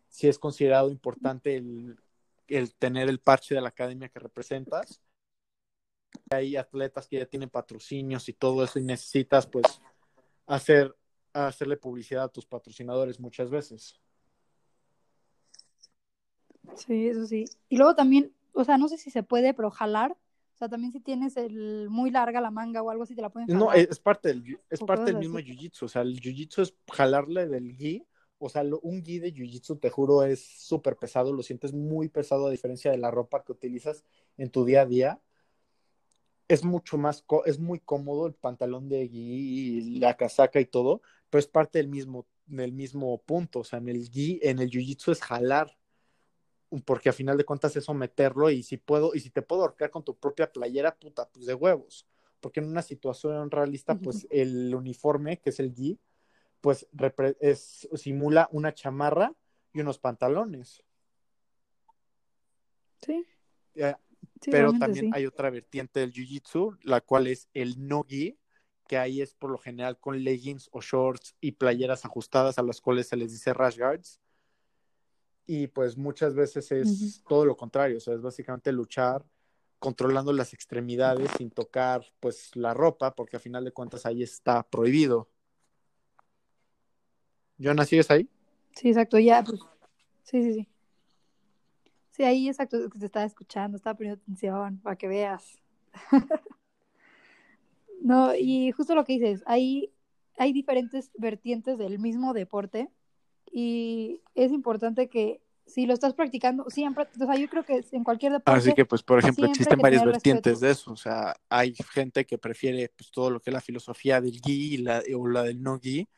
[0.08, 1.96] sí es considerado importante el,
[2.56, 5.02] el tener el parche de la academia que representas.
[6.30, 9.80] Hay atletas que ya tienen patrocinios y todo eso y necesitas pues
[10.46, 10.94] hacer
[11.32, 13.98] hacerle publicidad a tus patrocinadores muchas veces.
[16.76, 17.44] Sí, eso sí.
[17.68, 20.12] Y luego también, o sea, no sé si se puede, pero jalar.
[20.12, 23.30] O sea, también si tienes el muy larga la manga o algo así, te la
[23.30, 23.62] pueden jalar.
[23.62, 25.84] No, es parte del, es parte del mismo jiu-jitsu.
[25.84, 28.06] O sea, el jiu-jitsu es jalarle del gi.
[28.44, 31.32] O sea, un gi de jiu-jitsu, te juro, es súper pesado.
[31.32, 34.04] Lo sientes muy pesado a diferencia de la ropa que utilizas
[34.36, 35.20] en tu día a día.
[36.48, 41.02] Es mucho más, es muy cómodo el pantalón de gi y la casaca y todo,
[41.30, 43.60] pero es parte del mismo, del mismo punto.
[43.60, 45.76] O sea, en el gi, en el jiu-jitsu es jalar
[46.80, 49.90] porque a final de cuentas es someterlo y si puedo, y si te puedo ahorcar
[49.90, 52.06] con tu propia playera, puta, pues de huevos.
[52.40, 56.00] Porque en una situación realista, pues el uniforme, que es el gi,
[56.62, 56.88] pues
[57.40, 59.34] es, simula una chamarra
[59.74, 60.82] y unos pantalones.
[63.02, 63.26] Sí.
[64.50, 68.38] pero también hay otra vertiente del jiu-jitsu, la cual es el no-gi,
[68.88, 72.80] que ahí es por lo general con leggings o shorts y playeras ajustadas a las
[72.80, 74.22] cuales se les dice rash guards
[75.46, 79.24] y pues muchas veces es todo lo contrario, o sea, es básicamente luchar
[79.78, 84.62] controlando las extremidades sin tocar pues la ropa, porque a final de cuentas ahí está
[84.62, 85.28] prohibido.
[87.62, 88.28] ¿Jonas, sigues ahí?
[88.74, 89.60] Sí, exacto, ya, pues,
[90.24, 90.68] sí, sí, sí.
[92.10, 95.58] Sí, ahí exacto, que te estaba escuchando, estaba poniendo atención para que veas.
[98.02, 99.92] no, y justo lo que dices, ahí
[100.38, 102.90] hay diferentes vertientes del mismo deporte
[103.50, 108.04] y es importante que si lo estás practicando, siempre, o sea, yo creo que en
[108.04, 108.58] cualquier deporte.
[108.58, 112.36] Así que, pues, por ejemplo, existen varias vertientes de eso, o sea, hay gente que
[112.36, 115.78] prefiere pues, todo lo que es la filosofía del gi la, o la del no
[115.78, 116.08] gi,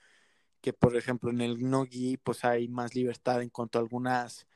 [0.64, 4.46] que por ejemplo en el no gi, pues hay más libertad en cuanto a algunas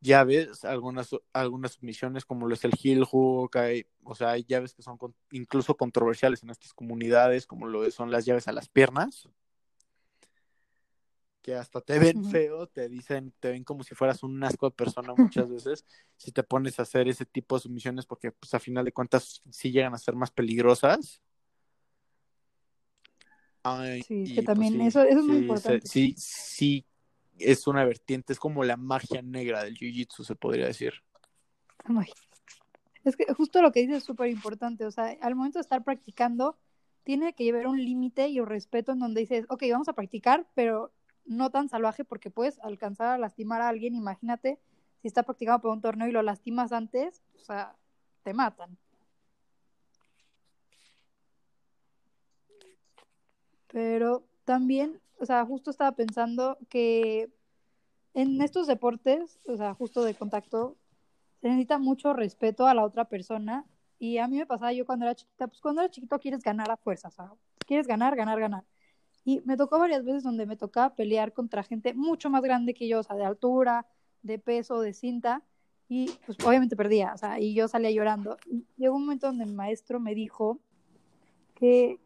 [0.00, 4.72] llaves, algunas, algunas sumisiones como lo es el heel hook, hay, o sea, hay llaves
[4.72, 4.96] que son
[5.32, 9.28] incluso controversiales en estas comunidades, como lo son las llaves a las piernas,
[11.42, 14.74] que hasta te ven feo, te dicen, te ven como si fueras un asco de
[14.74, 15.84] persona muchas veces,
[16.16, 19.42] si te pones a hacer ese tipo de sumisiones, porque pues a final de cuentas
[19.50, 21.20] sí llegan a ser más peligrosas.
[24.06, 25.86] Sí, que pues, también eso, es muy importante.
[25.86, 26.84] Sí, sí,
[27.38, 30.92] es una vertiente, es como la magia negra del jiu-jitsu, se podría decir.
[33.04, 35.84] Es que justo lo que dices es súper importante, o sea, al momento de estar
[35.84, 36.56] practicando,
[37.04, 40.46] tiene que llevar un límite y un respeto en donde dices, ok, vamos a practicar,
[40.54, 40.92] pero
[41.26, 43.94] no tan salvaje porque puedes alcanzar a lastimar a alguien.
[43.94, 44.58] Imagínate
[45.02, 47.76] si está practicando por un torneo y lo lastimas antes, o sea,
[48.22, 48.78] te matan.
[53.74, 57.28] Pero también, o sea, justo estaba pensando que
[58.14, 60.76] en estos deportes, o sea, justo de contacto,
[61.40, 63.64] se necesita mucho respeto a la otra persona.
[63.98, 66.70] Y a mí me pasaba yo cuando era chiquita, pues cuando era chiquito quieres ganar
[66.70, 67.32] a fuerza, o sea,
[67.66, 68.62] quieres ganar, ganar, ganar.
[69.24, 72.86] Y me tocó varias veces donde me tocaba pelear contra gente mucho más grande que
[72.86, 73.88] yo, o sea, de altura,
[74.22, 75.42] de peso, de cinta,
[75.88, 78.36] y pues obviamente perdía, o sea, y yo salía llorando.
[78.76, 80.60] Llegó un momento donde el maestro me dijo
[81.56, 81.98] que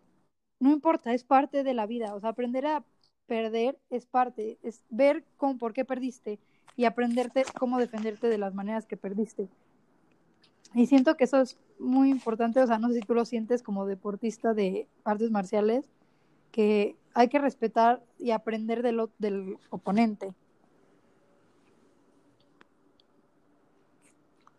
[0.60, 2.84] no importa, es parte de la vida, o sea, aprender a
[3.26, 6.38] perder es parte, es ver cómo, por qué perdiste
[6.76, 9.48] y aprenderte cómo defenderte de las maneras que perdiste.
[10.74, 13.62] Y siento que eso es muy importante, o sea, no sé si tú lo sientes
[13.62, 15.84] como deportista de artes marciales,
[16.50, 20.34] que hay que respetar y aprender del, del oponente.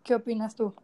[0.02, 0.74] ¿Qué opinas tú?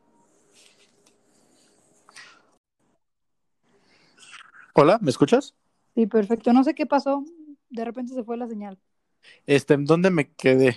[4.79, 5.55] Hola, ¿me escuchas?
[5.95, 6.53] Sí, perfecto.
[6.53, 7.25] No sé qué pasó.
[7.71, 8.79] De repente se fue la señal.
[9.47, 10.77] Este, ¿en dónde me quedé?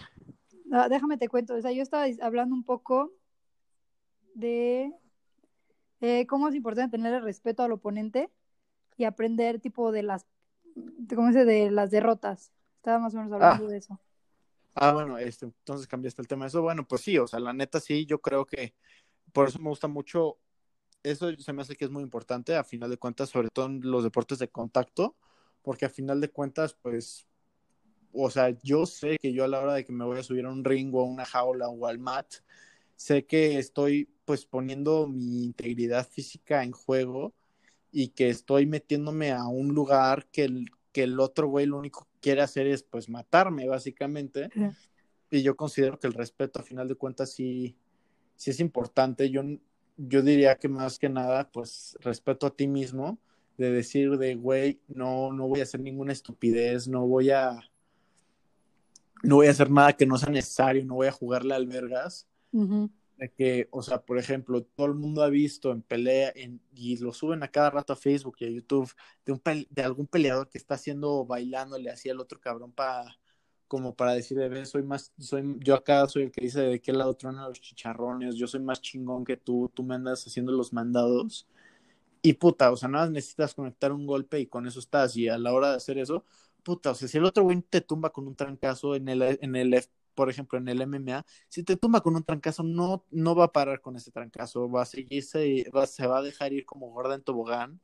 [0.71, 1.55] Ah, déjame te cuento.
[1.55, 3.12] O sea, yo estaba hablando un poco
[4.35, 4.93] de
[5.99, 8.29] eh, cómo es importante tener el respeto al oponente
[8.95, 10.25] y aprender tipo de las,
[11.13, 11.43] ¿cómo dice?
[11.43, 12.53] De las derrotas.
[12.77, 13.99] Estaba más o menos hablando de eso.
[14.75, 16.45] Ah, bueno, este, entonces cambiaste el tema.
[16.45, 18.73] Eso, bueno, pues sí, o sea, la neta sí, yo creo que
[19.33, 20.38] por eso me gusta mucho,
[21.03, 23.81] eso se me hace que es muy importante a final de cuentas, sobre todo en
[23.81, 25.15] los deportes de contacto,
[25.62, 27.27] porque a final de cuentas, pues,
[28.12, 30.45] o sea, yo sé que yo a la hora de que me voy a subir
[30.45, 32.35] a un ring o a una jaula o al mat,
[32.95, 37.33] sé que estoy pues poniendo mi integridad física en juego
[37.91, 42.05] y que estoy metiéndome a un lugar que el, que el otro güey lo único
[42.05, 44.49] que quiere hacer es pues matarme básicamente.
[44.53, 44.69] Sí.
[45.31, 47.75] Y yo considero que el respeto a final de cuentas sí,
[48.35, 49.29] sí es importante.
[49.29, 49.43] Yo,
[49.99, 53.19] yo diría que más que nada pues respeto a ti mismo
[53.57, 57.59] de decir de güey, no, no voy a hacer ninguna estupidez, no voy a
[59.21, 62.25] no voy a hacer nada que no sea necesario, no voy a jugarle albergas.
[62.53, 66.95] De que, o sea, por ejemplo, todo el mundo ha visto en pelea en, y
[66.97, 68.89] lo suben a cada rato a Facebook y a YouTube
[69.25, 73.18] de, un de algún peleador que está haciendo bailándole así al otro cabrón para
[73.69, 76.82] como para decir de "Ve, soy más soy yo acá soy el que dice de
[76.82, 80.51] qué lado truenan los chicharrones, yo soy más chingón que tú, tú me andas haciendo
[80.51, 81.47] los mandados.
[82.21, 85.15] Y puta, o sea, nada más necesitas conectar un golpe y con eso estás.
[85.17, 86.25] Y a la hora de hacer eso,
[86.63, 89.55] puta, o sea, si el otro güey te tumba con un trancazo en el, en
[89.55, 89.82] el,
[90.15, 93.51] por ejemplo, en el MMA, si te tumba con un trancazo, no, no va a
[93.53, 97.15] parar con ese trancazo, va a seguirse, va, se va a dejar ir como gorda
[97.15, 97.79] en tobogán.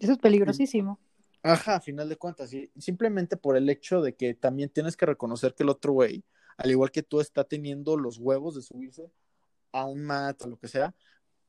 [0.00, 0.98] Eso es peligrosísimo.
[1.42, 5.06] Ajá, a final de cuentas, sí, simplemente por el hecho de que también tienes que
[5.06, 6.24] reconocer que el otro güey,
[6.56, 9.10] al igual que tú, está teniendo los huevos de subirse
[9.72, 10.94] a un mat o lo que sea,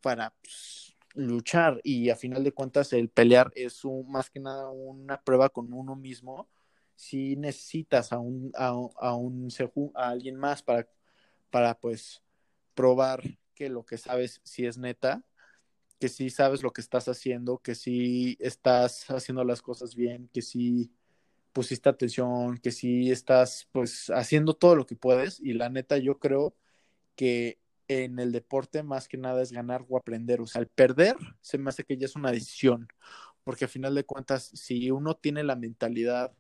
[0.02, 1.82] para pues, luchar.
[1.84, 5.74] Y a final de cuentas, el pelear es un, más que nada una prueba con
[5.74, 6.50] uno mismo.
[6.96, 9.50] Si necesitas a un, a, a un
[9.96, 10.88] a alguien más para,
[11.50, 12.22] para pues
[12.74, 13.24] probar
[13.56, 15.24] que lo que sabes si es neta,
[16.00, 20.42] que sí sabes lo que estás haciendo, que sí estás haciendo las cosas bien, que
[20.42, 20.92] sí
[21.54, 25.40] pusiste atención, que sí estás pues haciendo todo lo que puedes.
[25.40, 26.56] Y la neta yo creo
[27.16, 27.60] que
[27.90, 31.58] en el deporte más que nada es ganar o aprender, o sea, el perder se
[31.58, 32.88] me hace que ya es una decisión,
[33.44, 36.32] porque a final de cuentas si uno tiene la mentalidad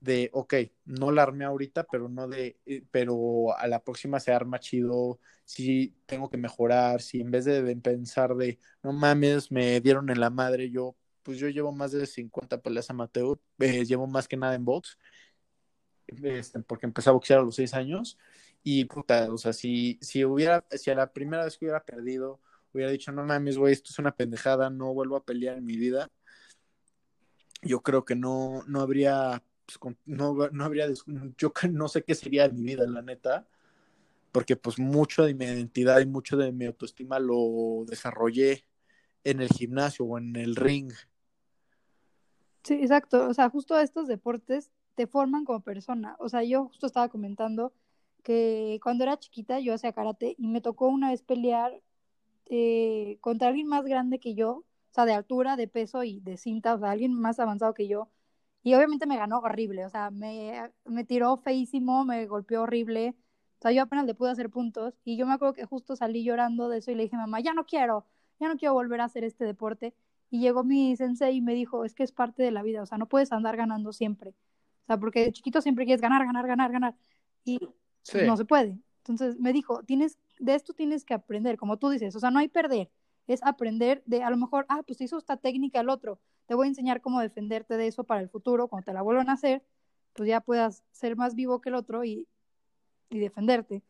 [0.00, 0.54] de, ok,
[0.86, 5.20] no la armé ahorita, pero no de, eh, pero a la próxima se arma chido,
[5.44, 10.20] si tengo que mejorar, si en vez de, pensar de, no mames, me dieron en
[10.20, 14.36] la madre, yo, pues yo llevo más de 50 peleas amateur, eh, llevo más que
[14.36, 14.98] nada en box,
[16.06, 18.18] este, porque empecé a boxear a los 6 años,
[18.62, 22.40] y puta, o sea, si, si hubiera, si a la primera vez que hubiera perdido,
[22.72, 25.76] hubiera dicho, no mames, güey, esto es una pendejada, no vuelvo a pelear en mi
[25.76, 26.10] vida,
[27.62, 29.42] yo creo que no, no habría
[29.78, 30.86] pues, no, no habría,
[31.36, 33.46] yo no sé qué sería de mi vida, la neta,
[34.32, 38.64] porque pues mucho de mi identidad y mucho de mi autoestima lo desarrollé
[39.24, 40.92] en el gimnasio o en el ring.
[42.62, 43.28] Sí, exacto.
[43.28, 46.16] O sea, justo estos deportes te forman como persona.
[46.18, 47.72] O sea, yo justo estaba comentando
[48.22, 51.80] que cuando era chiquita yo hacía karate y me tocó una vez pelear
[52.46, 56.36] eh, contra alguien más grande que yo, o sea, de altura, de peso y de
[56.36, 58.08] cinta, o sea, alguien más avanzado que yo.
[58.62, 63.14] Y obviamente me ganó horrible, o sea, me, me tiró feísimo, me golpeó horrible.
[63.58, 66.24] O sea, yo apenas le pude hacer puntos y yo me acuerdo que justo salí
[66.24, 68.06] llorando de eso y le dije, mamá, ya no quiero,
[68.38, 69.94] ya no quiero volver a hacer este deporte.
[70.30, 72.86] Y llegó mi sensei y me dijo, es que es parte de la vida, o
[72.86, 74.30] sea, no puedes andar ganando siempre.
[74.84, 76.94] O sea, porque de chiquito siempre quieres ganar, ganar, ganar, ganar.
[77.44, 77.58] Y
[78.02, 78.18] Sí.
[78.26, 78.78] no se puede.
[78.98, 82.38] Entonces me dijo, tienes, de esto tienes que aprender, como tú dices, o sea, no
[82.38, 82.90] hay perder,
[83.26, 86.66] es aprender de, a lo mejor, ah, pues hizo esta técnica el otro, te voy
[86.66, 89.62] a enseñar cómo defenderte de eso para el futuro, cuando te la vuelvan a hacer,
[90.14, 92.26] pues ya puedas ser más vivo que el otro y,
[93.08, 93.84] y defenderte.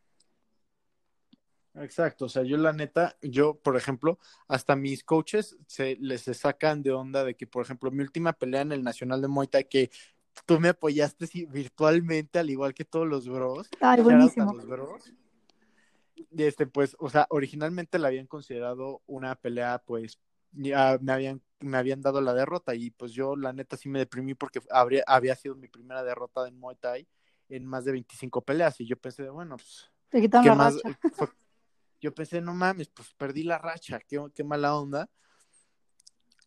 [1.77, 6.35] Exacto, o sea, yo la neta, yo, por ejemplo, hasta mis coaches se les se
[6.35, 9.49] sacan de onda de que, por ejemplo, mi última pelea en el Nacional de Muay
[9.49, 9.91] Thai, que
[10.45, 14.53] tú me apoyaste virtualmente, al igual que todos los bros, Ay, buenísimo.
[14.53, 15.15] los bros.
[16.37, 20.19] Este, pues, o sea, originalmente la habían considerado una pelea, pues,
[20.53, 23.99] ya me habían, me habían dado la derrota y pues yo la neta sí me
[23.99, 27.07] deprimí porque habría, había sido mi primera derrota en Muay Thai
[27.49, 30.77] en más de 25 peleas y yo pensé, bueno, pues, Te quitaron ¿qué la más?
[30.83, 31.01] racha.
[31.13, 31.29] Fue-
[32.01, 35.11] yo pensé, no mames, pues perdí la racha, qué, qué mala onda.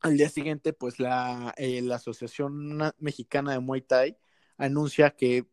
[0.01, 4.17] Al día siguiente, pues la, eh, la Asociación Mexicana de Muay Thai
[4.57, 5.47] anuncia que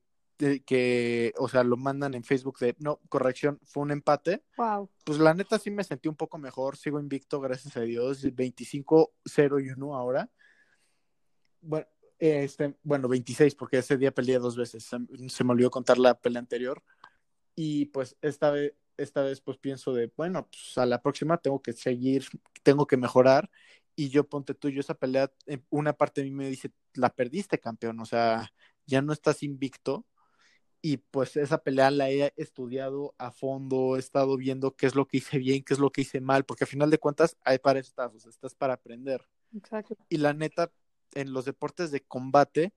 [0.64, 4.43] que, o sea, lo mandan en Facebook de, no, corrección, fue un empate.
[4.57, 4.91] Wow.
[5.05, 9.64] Pues la neta sí me sentí un poco mejor, sigo invicto, gracias a Dios, 25-0
[9.64, 10.30] y 1 ahora.
[11.61, 11.86] Bueno,
[12.18, 16.18] este, bueno, 26, porque ese día peleé dos veces, se, se me olvidó contar la
[16.18, 16.82] pelea anterior.
[17.55, 21.61] Y pues esta vez, esta vez pues pienso de, bueno, pues a la próxima tengo
[21.62, 22.24] que seguir,
[22.62, 23.51] tengo que mejorar.
[23.97, 27.11] Y yo ponte tú, yo esa pelea, eh, una parte de mí me dice, la
[27.11, 28.51] perdiste, campeón, o sea,
[28.86, 30.07] ya no estás invicto.
[30.83, 35.07] Y pues esa pelea la he estudiado a fondo, he estado viendo qué es lo
[35.07, 37.59] que hice bien, qué es lo que hice mal, porque al final de cuentas hay
[37.59, 39.26] para estás, o sea, estás para aprender.
[39.55, 39.97] Exacto.
[40.09, 40.72] Y la neta,
[41.14, 42.72] en los deportes de combate,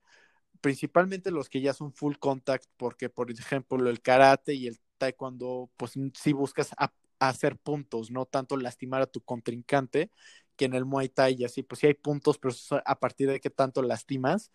[0.60, 5.70] principalmente los que ya son full contact, porque por ejemplo el karate y el taekwondo,
[5.78, 10.10] pues sí buscas a, a hacer puntos, no tanto lastimar a tu contrincante,
[10.56, 12.54] que en el Muay Thai y así, pues sí hay puntos, pero
[12.86, 14.52] a partir de qué tanto lastimas,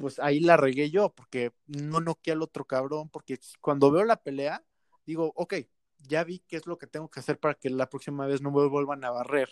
[0.00, 4.16] pues ahí la regué yo, porque no noqué al otro cabrón, porque cuando veo la
[4.16, 4.64] pelea,
[5.06, 5.54] digo, ok,
[5.98, 8.50] ya vi qué es lo que tengo que hacer para que la próxima vez no
[8.50, 9.50] me vuelvan a barrer,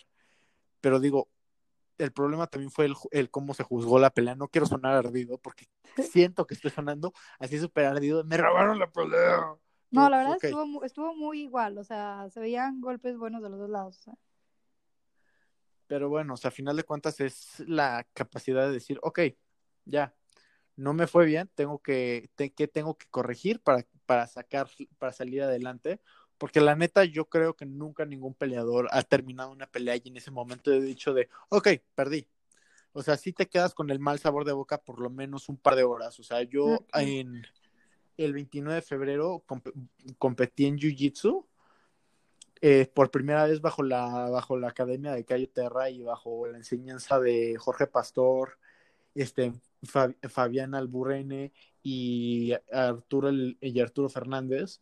[0.80, 1.28] pero digo,
[1.99, 4.36] el problema también fue el, el, cómo se juzgó la pelea.
[4.36, 5.66] No quiero sonar ardido porque
[6.12, 8.24] siento que estoy sonando así súper ardido.
[8.24, 9.57] Me robaron la pelea.
[9.90, 10.51] No, la verdad okay.
[10.51, 11.76] estuvo, estuvo muy igual.
[11.76, 13.99] O sea, se veían golpes buenos de los dos lados.
[13.99, 14.14] O sea.
[15.88, 19.20] Pero bueno, o sea, a final de cuentas es la capacidad de decir, ok,
[19.86, 20.14] ya,
[20.79, 24.68] no me fue bien, tengo que, te, que tengo que corregir para, para sacar,
[24.99, 26.01] para salir adelante.
[26.39, 30.16] Porque la neta, yo creo que nunca ningún peleador ha terminado una pelea y en
[30.16, 32.29] ese momento he dicho de, ok, perdí.
[32.93, 35.57] O sea, sí te quedas con el mal sabor de boca por lo menos un
[35.57, 36.18] par de horas.
[36.20, 37.20] O sea, yo okay.
[37.20, 37.43] en
[38.16, 39.66] el 29 de febrero comp
[40.16, 41.45] competí en Jiu-Jitsu
[42.61, 46.57] eh, por primera vez bajo la, bajo la academia de Cayo Terra y bajo la
[46.57, 48.59] enseñanza de Jorge Pastor,
[49.14, 49.53] este,
[49.83, 51.53] Fab Fabián Alburrene
[51.83, 54.81] y Arturo, y Arturo Fernández.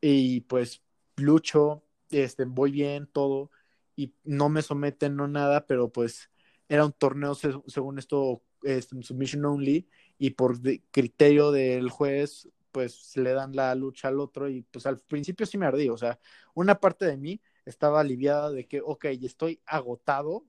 [0.00, 0.82] Y pues
[1.16, 3.50] lucho, este, voy bien, todo,
[3.96, 6.30] y no me someten, no nada, pero pues
[6.68, 9.88] era un torneo, según esto, este, submission only,
[10.18, 10.58] y por
[10.90, 15.58] criterio del juez, pues le dan la lucha al otro, y pues al principio sí
[15.58, 16.18] me ardí, o sea,
[16.54, 20.44] una parte de mí estaba aliviada de que, ok, estoy agotado,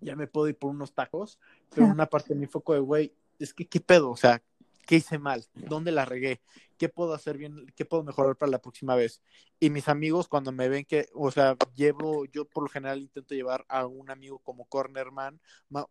[0.00, 1.38] ya me puedo ir por unos tacos,
[1.74, 4.10] pero una parte de mi foco de, güey, es que, ¿qué pedo?
[4.10, 4.42] O sea,
[4.86, 5.44] ¿qué hice mal?
[5.54, 6.40] ¿Dónde la regué?
[6.78, 7.66] ¿Qué puedo hacer bien?
[7.76, 9.22] ¿Qué puedo mejorar para la próxima vez?
[9.60, 13.34] Y mis amigos cuando me ven que, o sea, llevo, yo por lo general intento
[13.34, 15.40] llevar a un amigo como cornerman,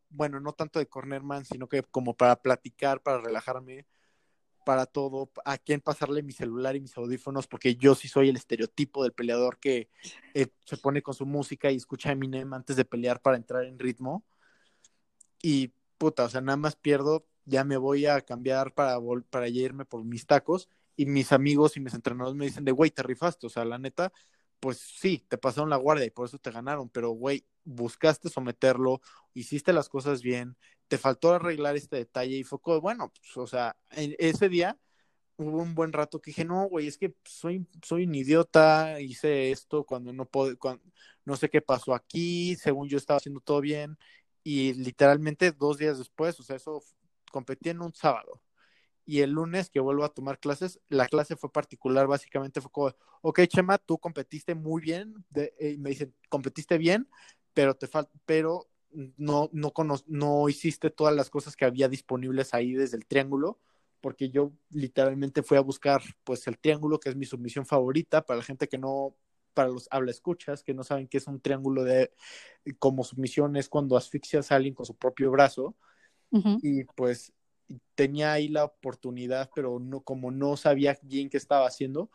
[0.10, 3.86] bueno, no tanto de cornerman, sino que como para platicar, para relajarme,
[4.66, 8.36] para todo, a quién pasarle mi celular y mis audífonos, porque yo sí soy el
[8.36, 9.90] estereotipo del peleador que
[10.34, 13.80] eh, se pone con su música y escucha Eminem antes de pelear para entrar en
[13.80, 14.24] ritmo.
[15.42, 18.98] Y puta, o sea, nada más pierdo ya me voy a cambiar para,
[19.30, 22.92] para irme por mis tacos y mis amigos y mis entrenadores me dicen de, güey,
[22.92, 24.12] te rifaste, o sea, la neta,
[24.60, 29.02] pues sí, te pasaron la guardia y por eso te ganaron, pero güey, buscaste someterlo,
[29.34, 30.56] hiciste las cosas bien,
[30.88, 34.78] te faltó arreglar este detalle y fue bueno, pues, o sea, en ese día
[35.38, 39.52] hubo un buen rato que dije, no, güey, es que soy, soy un idiota, hice
[39.52, 40.56] esto cuando no puedo,
[41.26, 43.98] no sé qué pasó aquí, según yo estaba haciendo todo bien,
[44.44, 46.84] y literalmente dos días después, o sea, eso
[47.32, 48.42] competí en un sábado.
[49.06, 52.96] Y el lunes que vuelvo a tomar clases, la clase fue particular, básicamente fue como,
[53.22, 57.10] ok, Chema, tú competiste muy bien, de, eh, me dicen, competiste bien,
[57.54, 58.70] pero te falta, pero
[59.18, 59.74] no, no,
[60.08, 63.60] no hiciste todas las cosas que había disponibles ahí desde el triángulo,
[64.02, 68.40] porque yo literalmente fui a buscar, pues, el triángulo, que es mi submisión favorita, para
[68.40, 69.16] la gente que no,
[69.54, 72.12] para los habla escuchas, que no saben qué es un triángulo de,
[72.80, 75.76] como submisión es cuando asfixias a alguien con su propio brazo,
[76.32, 76.60] Uh -huh.
[76.62, 77.34] Y pues
[77.96, 82.10] tenía ahí la oportunidad, pero no, como no sabía bien qué estaba haciendo,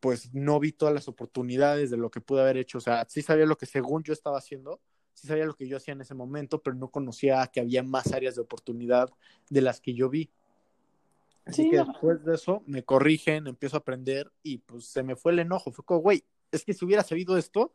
[0.00, 2.78] pues no vi todas las oportunidades de lo que pude haber hecho.
[2.78, 4.80] O sea, sí sabía lo que según yo estaba haciendo,
[5.14, 8.12] sí sabía lo que yo hacía en ese momento, pero no conocía que había más
[8.12, 9.08] áreas de oportunidad
[9.48, 10.30] de las que yo vi.
[11.44, 11.86] Así sí, que no.
[11.86, 15.72] después de eso me corrigen, empiezo a aprender y pues se me fue el enojo.
[15.72, 17.72] Fue como, güey, es que si hubiera sabido esto,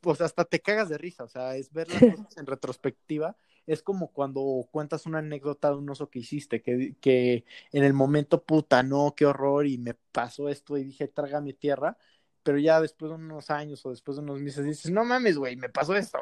[0.00, 1.24] pues hasta te cagas de risa.
[1.24, 3.36] O sea, es ver las cosas en retrospectiva
[3.68, 7.92] es como cuando cuentas una anécdota de un oso que hiciste, que, que en el
[7.92, 11.98] momento, puta, no, qué horror, y me pasó esto y dije, trágame tierra,
[12.42, 15.54] pero ya después de unos años o después de unos meses dices, no mames, güey,
[15.56, 16.18] me pasó esto.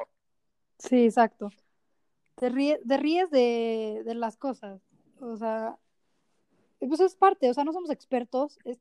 [0.78, 1.50] Sí, exacto.
[2.34, 4.82] Te, ríes, te ríes de, de las cosas,
[5.20, 5.78] o sea,
[6.80, 8.80] pues es parte, o sea, no somos expertos, es,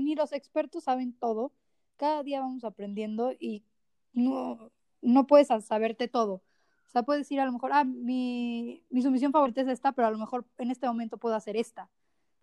[0.00, 1.50] ni los expertos saben todo,
[1.96, 3.64] cada día vamos aprendiendo y
[4.12, 4.70] no,
[5.02, 6.42] no puedes saberte todo.
[6.86, 10.08] O sea, puedes decir a lo mejor, ah, mi, mi sumisión favorita es esta, pero
[10.08, 11.90] a lo mejor en este momento puedo hacer esta.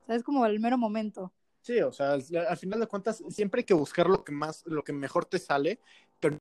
[0.04, 1.34] O sea, es como el mero momento.
[1.62, 4.66] Sí, o sea, al, al final de cuentas, siempre hay que buscar lo que más,
[4.66, 5.80] lo que mejor te sale,
[6.20, 6.38] pero,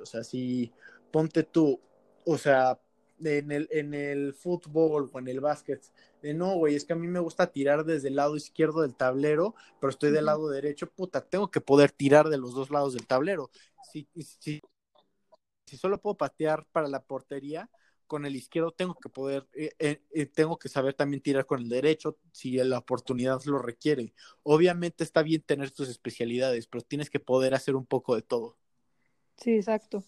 [0.00, 0.72] o sea, si
[1.10, 1.80] ponte tú,
[2.24, 2.80] o sea,
[3.26, 5.82] en el, en el fútbol o en el básquet,
[6.22, 8.94] de no, güey, es que a mí me gusta tirar desde el lado izquierdo del
[8.94, 12.94] tablero, pero estoy del lado derecho, puta, tengo que poder tirar de los dos lados
[12.94, 13.50] del tablero.
[13.92, 14.60] Si, si,
[15.66, 17.70] si solo puedo patear para la portería,
[18.06, 21.60] con el izquierdo tengo que poder, eh, eh, eh, tengo que saber también tirar con
[21.60, 24.14] el derecho si la oportunidad lo requiere.
[24.42, 28.56] Obviamente está bien tener tus especialidades, pero tienes que poder hacer un poco de todo.
[29.36, 30.04] Sí, exacto.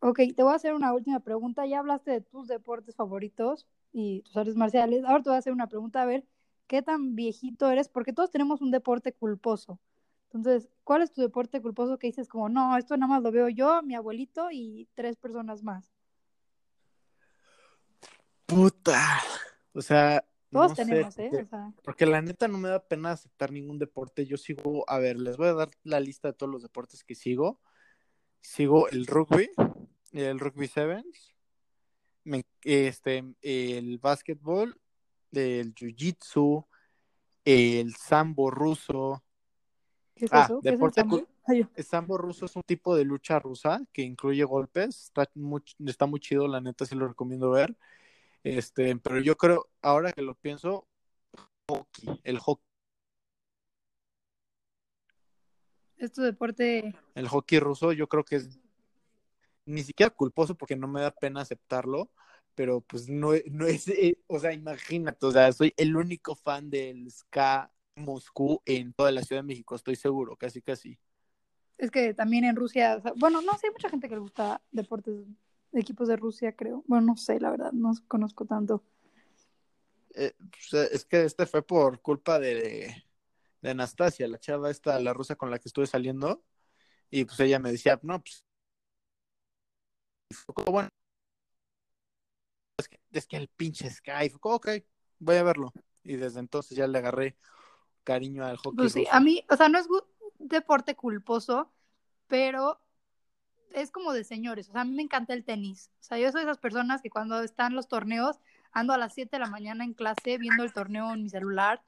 [0.00, 1.66] Ok, te voy a hacer una última pregunta.
[1.66, 5.04] Ya hablaste de tus deportes favoritos y tus artes marciales.
[5.04, 6.24] Ahora te voy a hacer una pregunta a ver
[6.66, 9.78] qué tan viejito eres, porque todos tenemos un deporte culposo.
[10.32, 13.48] Entonces, ¿cuál es tu deporte culposo que dices como, no, esto nada más lo veo
[13.48, 15.92] yo, mi abuelito y tres personas más?
[18.44, 19.18] Puta.
[19.72, 21.28] O sea, Todos no sé, tenemos, ¿eh?
[21.30, 24.26] porque, O sea, porque la neta no me da pena aceptar ningún deporte.
[24.26, 27.14] Yo sigo, a ver, les voy a dar la lista de todos los deportes que
[27.14, 27.60] sigo.
[28.46, 29.50] Sigo el rugby,
[30.12, 31.34] el rugby sevens,
[32.22, 34.80] me- este, el básquetbol,
[35.32, 36.64] el jiu-jitsu,
[37.44, 39.24] el sambo ruso.
[40.14, 40.60] ¿qué es Ah, eso?
[40.62, 41.28] ¿Qué es el sambo?
[41.44, 45.02] Ay, El sambo ruso es un tipo de lucha rusa que incluye golpes.
[45.02, 47.76] Está muy, está muy chido, la neta, sí lo recomiendo ver.
[48.44, 50.86] Este, pero yo creo, ahora que lo pienso,
[51.68, 52.64] hockey, el hockey,
[55.98, 56.94] Es tu deporte.
[57.14, 58.60] el hockey ruso, yo creo que es
[59.64, 62.10] ni siquiera culposo porque no me da pena aceptarlo,
[62.54, 66.70] pero pues no, no es, eh, o sea, imagínate, o sea, soy el único fan
[66.70, 70.98] del ska Moscú en toda la Ciudad de México, estoy seguro, casi casi.
[71.78, 74.20] Es que también en Rusia, o sea, bueno, no sé, hay mucha gente que le
[74.20, 75.14] gusta deportes,
[75.72, 76.84] equipos de Rusia, creo.
[76.86, 78.82] Bueno, no sé, la verdad, no conozco tanto.
[80.14, 83.04] Eh, pues, es que este fue por culpa de,
[83.66, 86.44] de Anastasia, la chava esta, la rusa con la que estuve saliendo,
[87.10, 88.44] y pues ella me decía, no, pues,
[90.30, 90.88] fue como, bueno,
[92.78, 94.68] es que, es que el pinche Sky, fue como, ok,
[95.18, 95.72] voy a verlo,
[96.04, 97.36] y desde entonces ya le agarré
[98.04, 99.12] cariño al hockey Pues sí, ruso.
[99.12, 99.88] a mí, o sea, no es
[100.38, 101.72] deporte culposo,
[102.28, 102.80] pero
[103.72, 104.68] es como de señores.
[104.68, 105.90] O sea, a mí me encanta el tenis.
[106.00, 108.38] O sea, yo soy de esas personas que cuando están los torneos,
[108.70, 111.82] ando a las 7 de la mañana en clase viendo el torneo en mi celular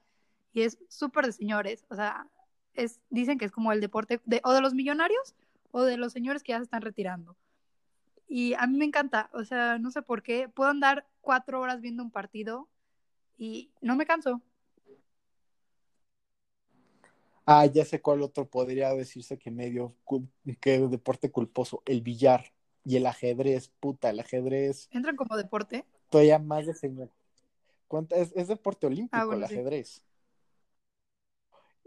[0.59, 1.85] y es súper de señores.
[1.89, 2.27] O sea,
[2.75, 5.35] es, dicen que es como el deporte de, o de los millonarios
[5.71, 7.37] o de los señores que ya se están retirando.
[8.29, 11.81] Y a mí me encanta, o sea, no sé por qué, puedo andar cuatro horas
[11.81, 12.69] viendo un partido
[13.39, 14.43] y no me canso.
[17.47, 19.95] Ah, ya sé cuál otro podría decirse que medio,
[20.61, 22.53] que deporte culposo, el billar
[22.85, 25.87] y el ajedrez, puta, el ajedrez, Entran como deporte.
[26.11, 27.11] todavía más de señor.
[27.87, 30.03] ¿Cuánta- Es, es deporte olímpico Ah, bueno, el sí.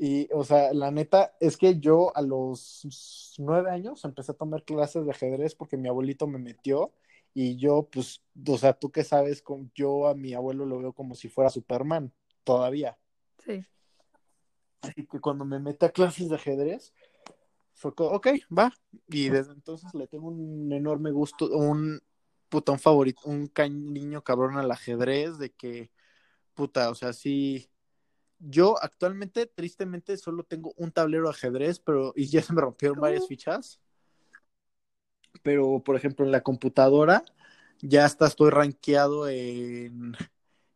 [0.04, 4.64] Y, o sea, la neta es que yo a los nueve años empecé a tomar
[4.64, 6.92] clases de ajedrez porque mi abuelito me metió
[7.36, 9.44] y yo, pues, o sea, tú que sabes,
[9.76, 12.12] yo a mi abuelo lo veo como si fuera Superman,
[12.44, 12.98] todavía.
[13.46, 13.64] Sí.
[14.82, 16.96] Así que cuando me metí a clases de ajedrez,
[17.76, 18.28] fue como, ok,
[18.58, 18.74] va.
[19.08, 22.02] Y desde entonces le tengo un enorme gusto, un
[22.50, 25.92] puta, un favorito, un cariño cabrón al ajedrez, de que,
[26.56, 27.68] puta, o sea, sí.
[28.44, 33.00] Yo actualmente, tristemente, solo tengo un tablero de ajedrez, pero y ya se me rompieron
[33.00, 33.28] varias Uh.
[33.28, 33.80] fichas.
[35.44, 37.24] Pero, por ejemplo, en la computadora,
[37.82, 40.14] ya hasta estoy rankeado en,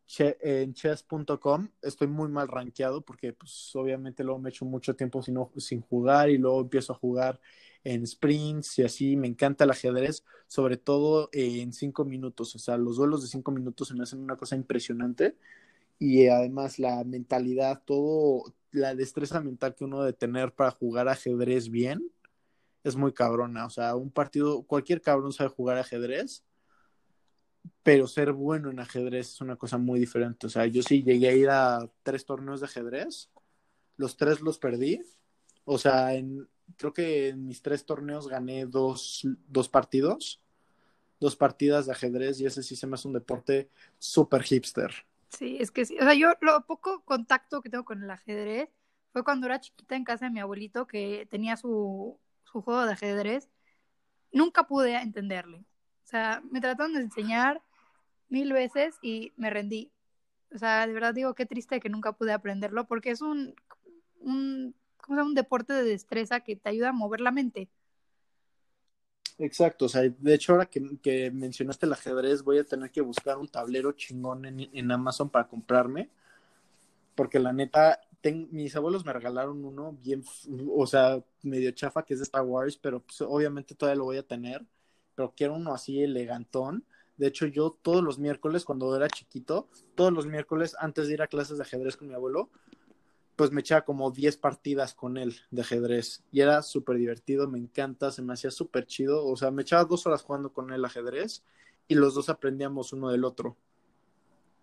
[0.07, 1.70] che- en chess.com.
[1.82, 6.30] Estoy muy mal rankeado porque, pues, obviamente luego me echo mucho tiempo sin, sin jugar
[6.30, 7.39] y luego empiezo a jugar
[7.84, 9.16] en sprints y así.
[9.18, 12.55] Me encanta el ajedrez, sobre todo en cinco minutos.
[12.55, 15.36] O sea, los duelos de cinco minutos se me hacen una cosa impresionante
[16.00, 21.70] y además la mentalidad, todo, la destreza mental que uno debe tener para jugar ajedrez
[21.70, 22.12] bien
[22.84, 23.66] es muy cabrona.
[23.66, 26.43] O sea, un partido, cualquier cabrón sabe jugar ajedrez,
[27.84, 30.48] pero ser bueno en ajedrez es una cosa muy diferente.
[30.48, 33.30] O sea, yo sí llegué a ir a tres torneos de ajedrez,
[33.98, 35.02] los tres los perdí.
[35.66, 36.12] O sea,
[36.78, 40.41] creo que en mis tres torneos gané dos, dos partidos,
[41.20, 44.91] dos partidas de ajedrez y ese sí se me hace un deporte súper hipster.
[45.30, 45.97] Sí, es que sí.
[45.99, 48.69] O sea, yo lo poco contacto que tengo con el ajedrez
[49.11, 52.93] fue cuando era chiquita en casa de mi abuelito que tenía su, su juego de
[52.93, 53.49] ajedrez.
[54.32, 55.59] Nunca pude entenderle.
[56.05, 57.63] O sea, me trataron de enseñar
[58.30, 59.93] mil veces y me rendí.
[60.53, 63.55] O sea, de verdad digo qué triste que nunca pude aprenderlo porque es un,
[64.21, 65.30] un, ¿cómo se llama?
[65.30, 67.69] un deporte de destreza que te ayuda a mover la mente.
[69.38, 73.02] Exacto, o sea, de hecho ahora que, que mencionaste el ajedrez voy a tener que
[73.02, 76.10] buscar un tablero chingón en, en Amazon para comprarme,
[77.16, 80.24] porque la neta, ten, mis abuelos me regalaron uno bien,
[80.74, 84.18] o sea, medio chafa que es de Star Wars, pero pues, obviamente todavía lo voy
[84.18, 84.66] a tener,
[85.16, 86.86] pero quiero uno así elegantón.
[87.18, 91.22] De hecho, yo todos los miércoles, cuando era chiquito, todos los miércoles antes de ir
[91.22, 92.50] a clases de ajedrez con mi abuelo,
[93.36, 97.60] pues me echaba como 10 partidas con él de ajedrez y era súper divertido, me
[97.60, 100.86] encanta, se me hacía súper chido, o sea, me echaba dos horas jugando con él
[100.86, 101.44] ajedrez
[101.88, 103.58] y los dos aprendíamos uno del otro.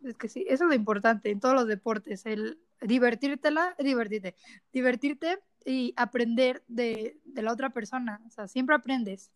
[0.03, 4.35] Es que sí, eso es lo importante en todos los deportes, el divertírtela, divertirte,
[4.73, 9.31] divertirte y aprender de, de la otra persona, o sea, siempre aprendes.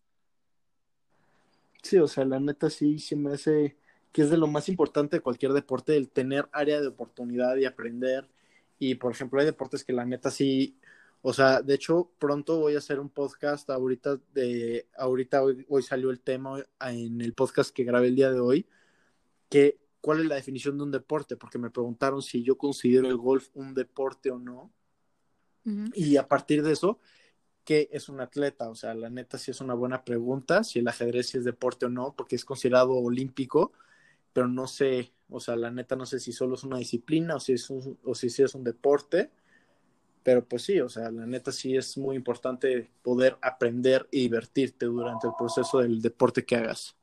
[1.83, 3.77] Sí, o sea, la neta sí se me hace
[4.17, 7.67] que es de lo más importante de cualquier deporte, el tener área de oportunidad y
[7.67, 8.27] aprender
[8.79, 10.79] y por ejemplo, hay deportes que la neta sí,
[11.23, 15.83] o sea, de hecho, pronto voy a hacer un podcast ahorita de, ahorita hoy, hoy
[15.83, 18.67] salió el tema en el podcast que grabé el día de hoy,
[19.49, 23.17] que cuál es la definición de un deporte, porque me preguntaron si yo considero el
[23.17, 24.73] golf un deporte o no.
[25.65, 25.93] Uh -huh.
[25.95, 27.01] Y a partir de eso,
[27.65, 28.69] ¿qué es un atleta?
[28.71, 31.87] O sea, la neta sí es una buena pregunta, si el ajedrez sí es deporte
[31.87, 33.73] o no, porque es considerado olímpico,
[34.37, 37.41] pero no sé, o sea, la neta no sé si solo es una disciplina o
[37.41, 39.31] si es un, o si, si es un deporte,
[40.23, 44.85] pero pues sí, o sea, la neta sí es muy importante poder aprender y divertirte
[44.85, 46.99] durante el proceso del deporte que hagas.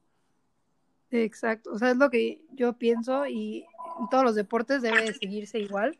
[1.10, 3.66] Exacto, o sea, es lo que yo pienso y
[4.00, 5.98] en todos los deportes debe de seguirse igual.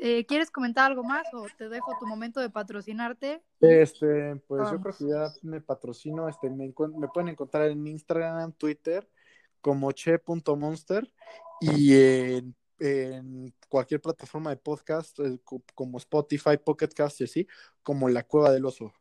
[0.00, 3.42] Eh, ¿Quieres comentar algo más o te dejo tu momento de patrocinarte?
[3.60, 4.72] Este, pues Vamos.
[4.74, 9.08] yo creo que ya me patrocino, este, me, me pueden encontrar en Instagram, Twitter,
[9.60, 11.12] como che.monster
[11.60, 15.38] y en, en, cualquier plataforma de podcast eh,
[15.74, 17.46] como Spotify, Pocket Cast y así,
[17.82, 18.92] como La Cueva del Oso.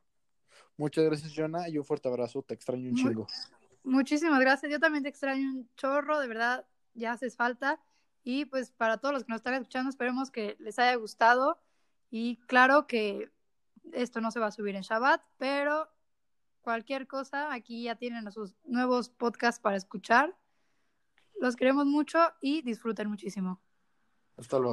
[0.78, 2.42] Muchas gracias, Jonah, y un fuerte abrazo.
[2.42, 3.28] Te extraño un chingo.
[3.84, 4.72] Muchísimas gracias.
[4.72, 7.82] Yo también te extraño un chorro, de verdad, ya haces falta.
[8.24, 11.60] Y pues para todos los que nos están escuchando, esperemos que les haya gustado.
[12.12, 13.30] Y claro que
[13.92, 15.90] esto no se va a subir en Shabbat, pero
[16.62, 20.36] cualquier cosa, aquí ya tienen sus nuevos podcasts para escuchar.
[21.40, 23.62] Los queremos mucho y disfruten muchísimo.
[24.38, 24.68] Hasta luego.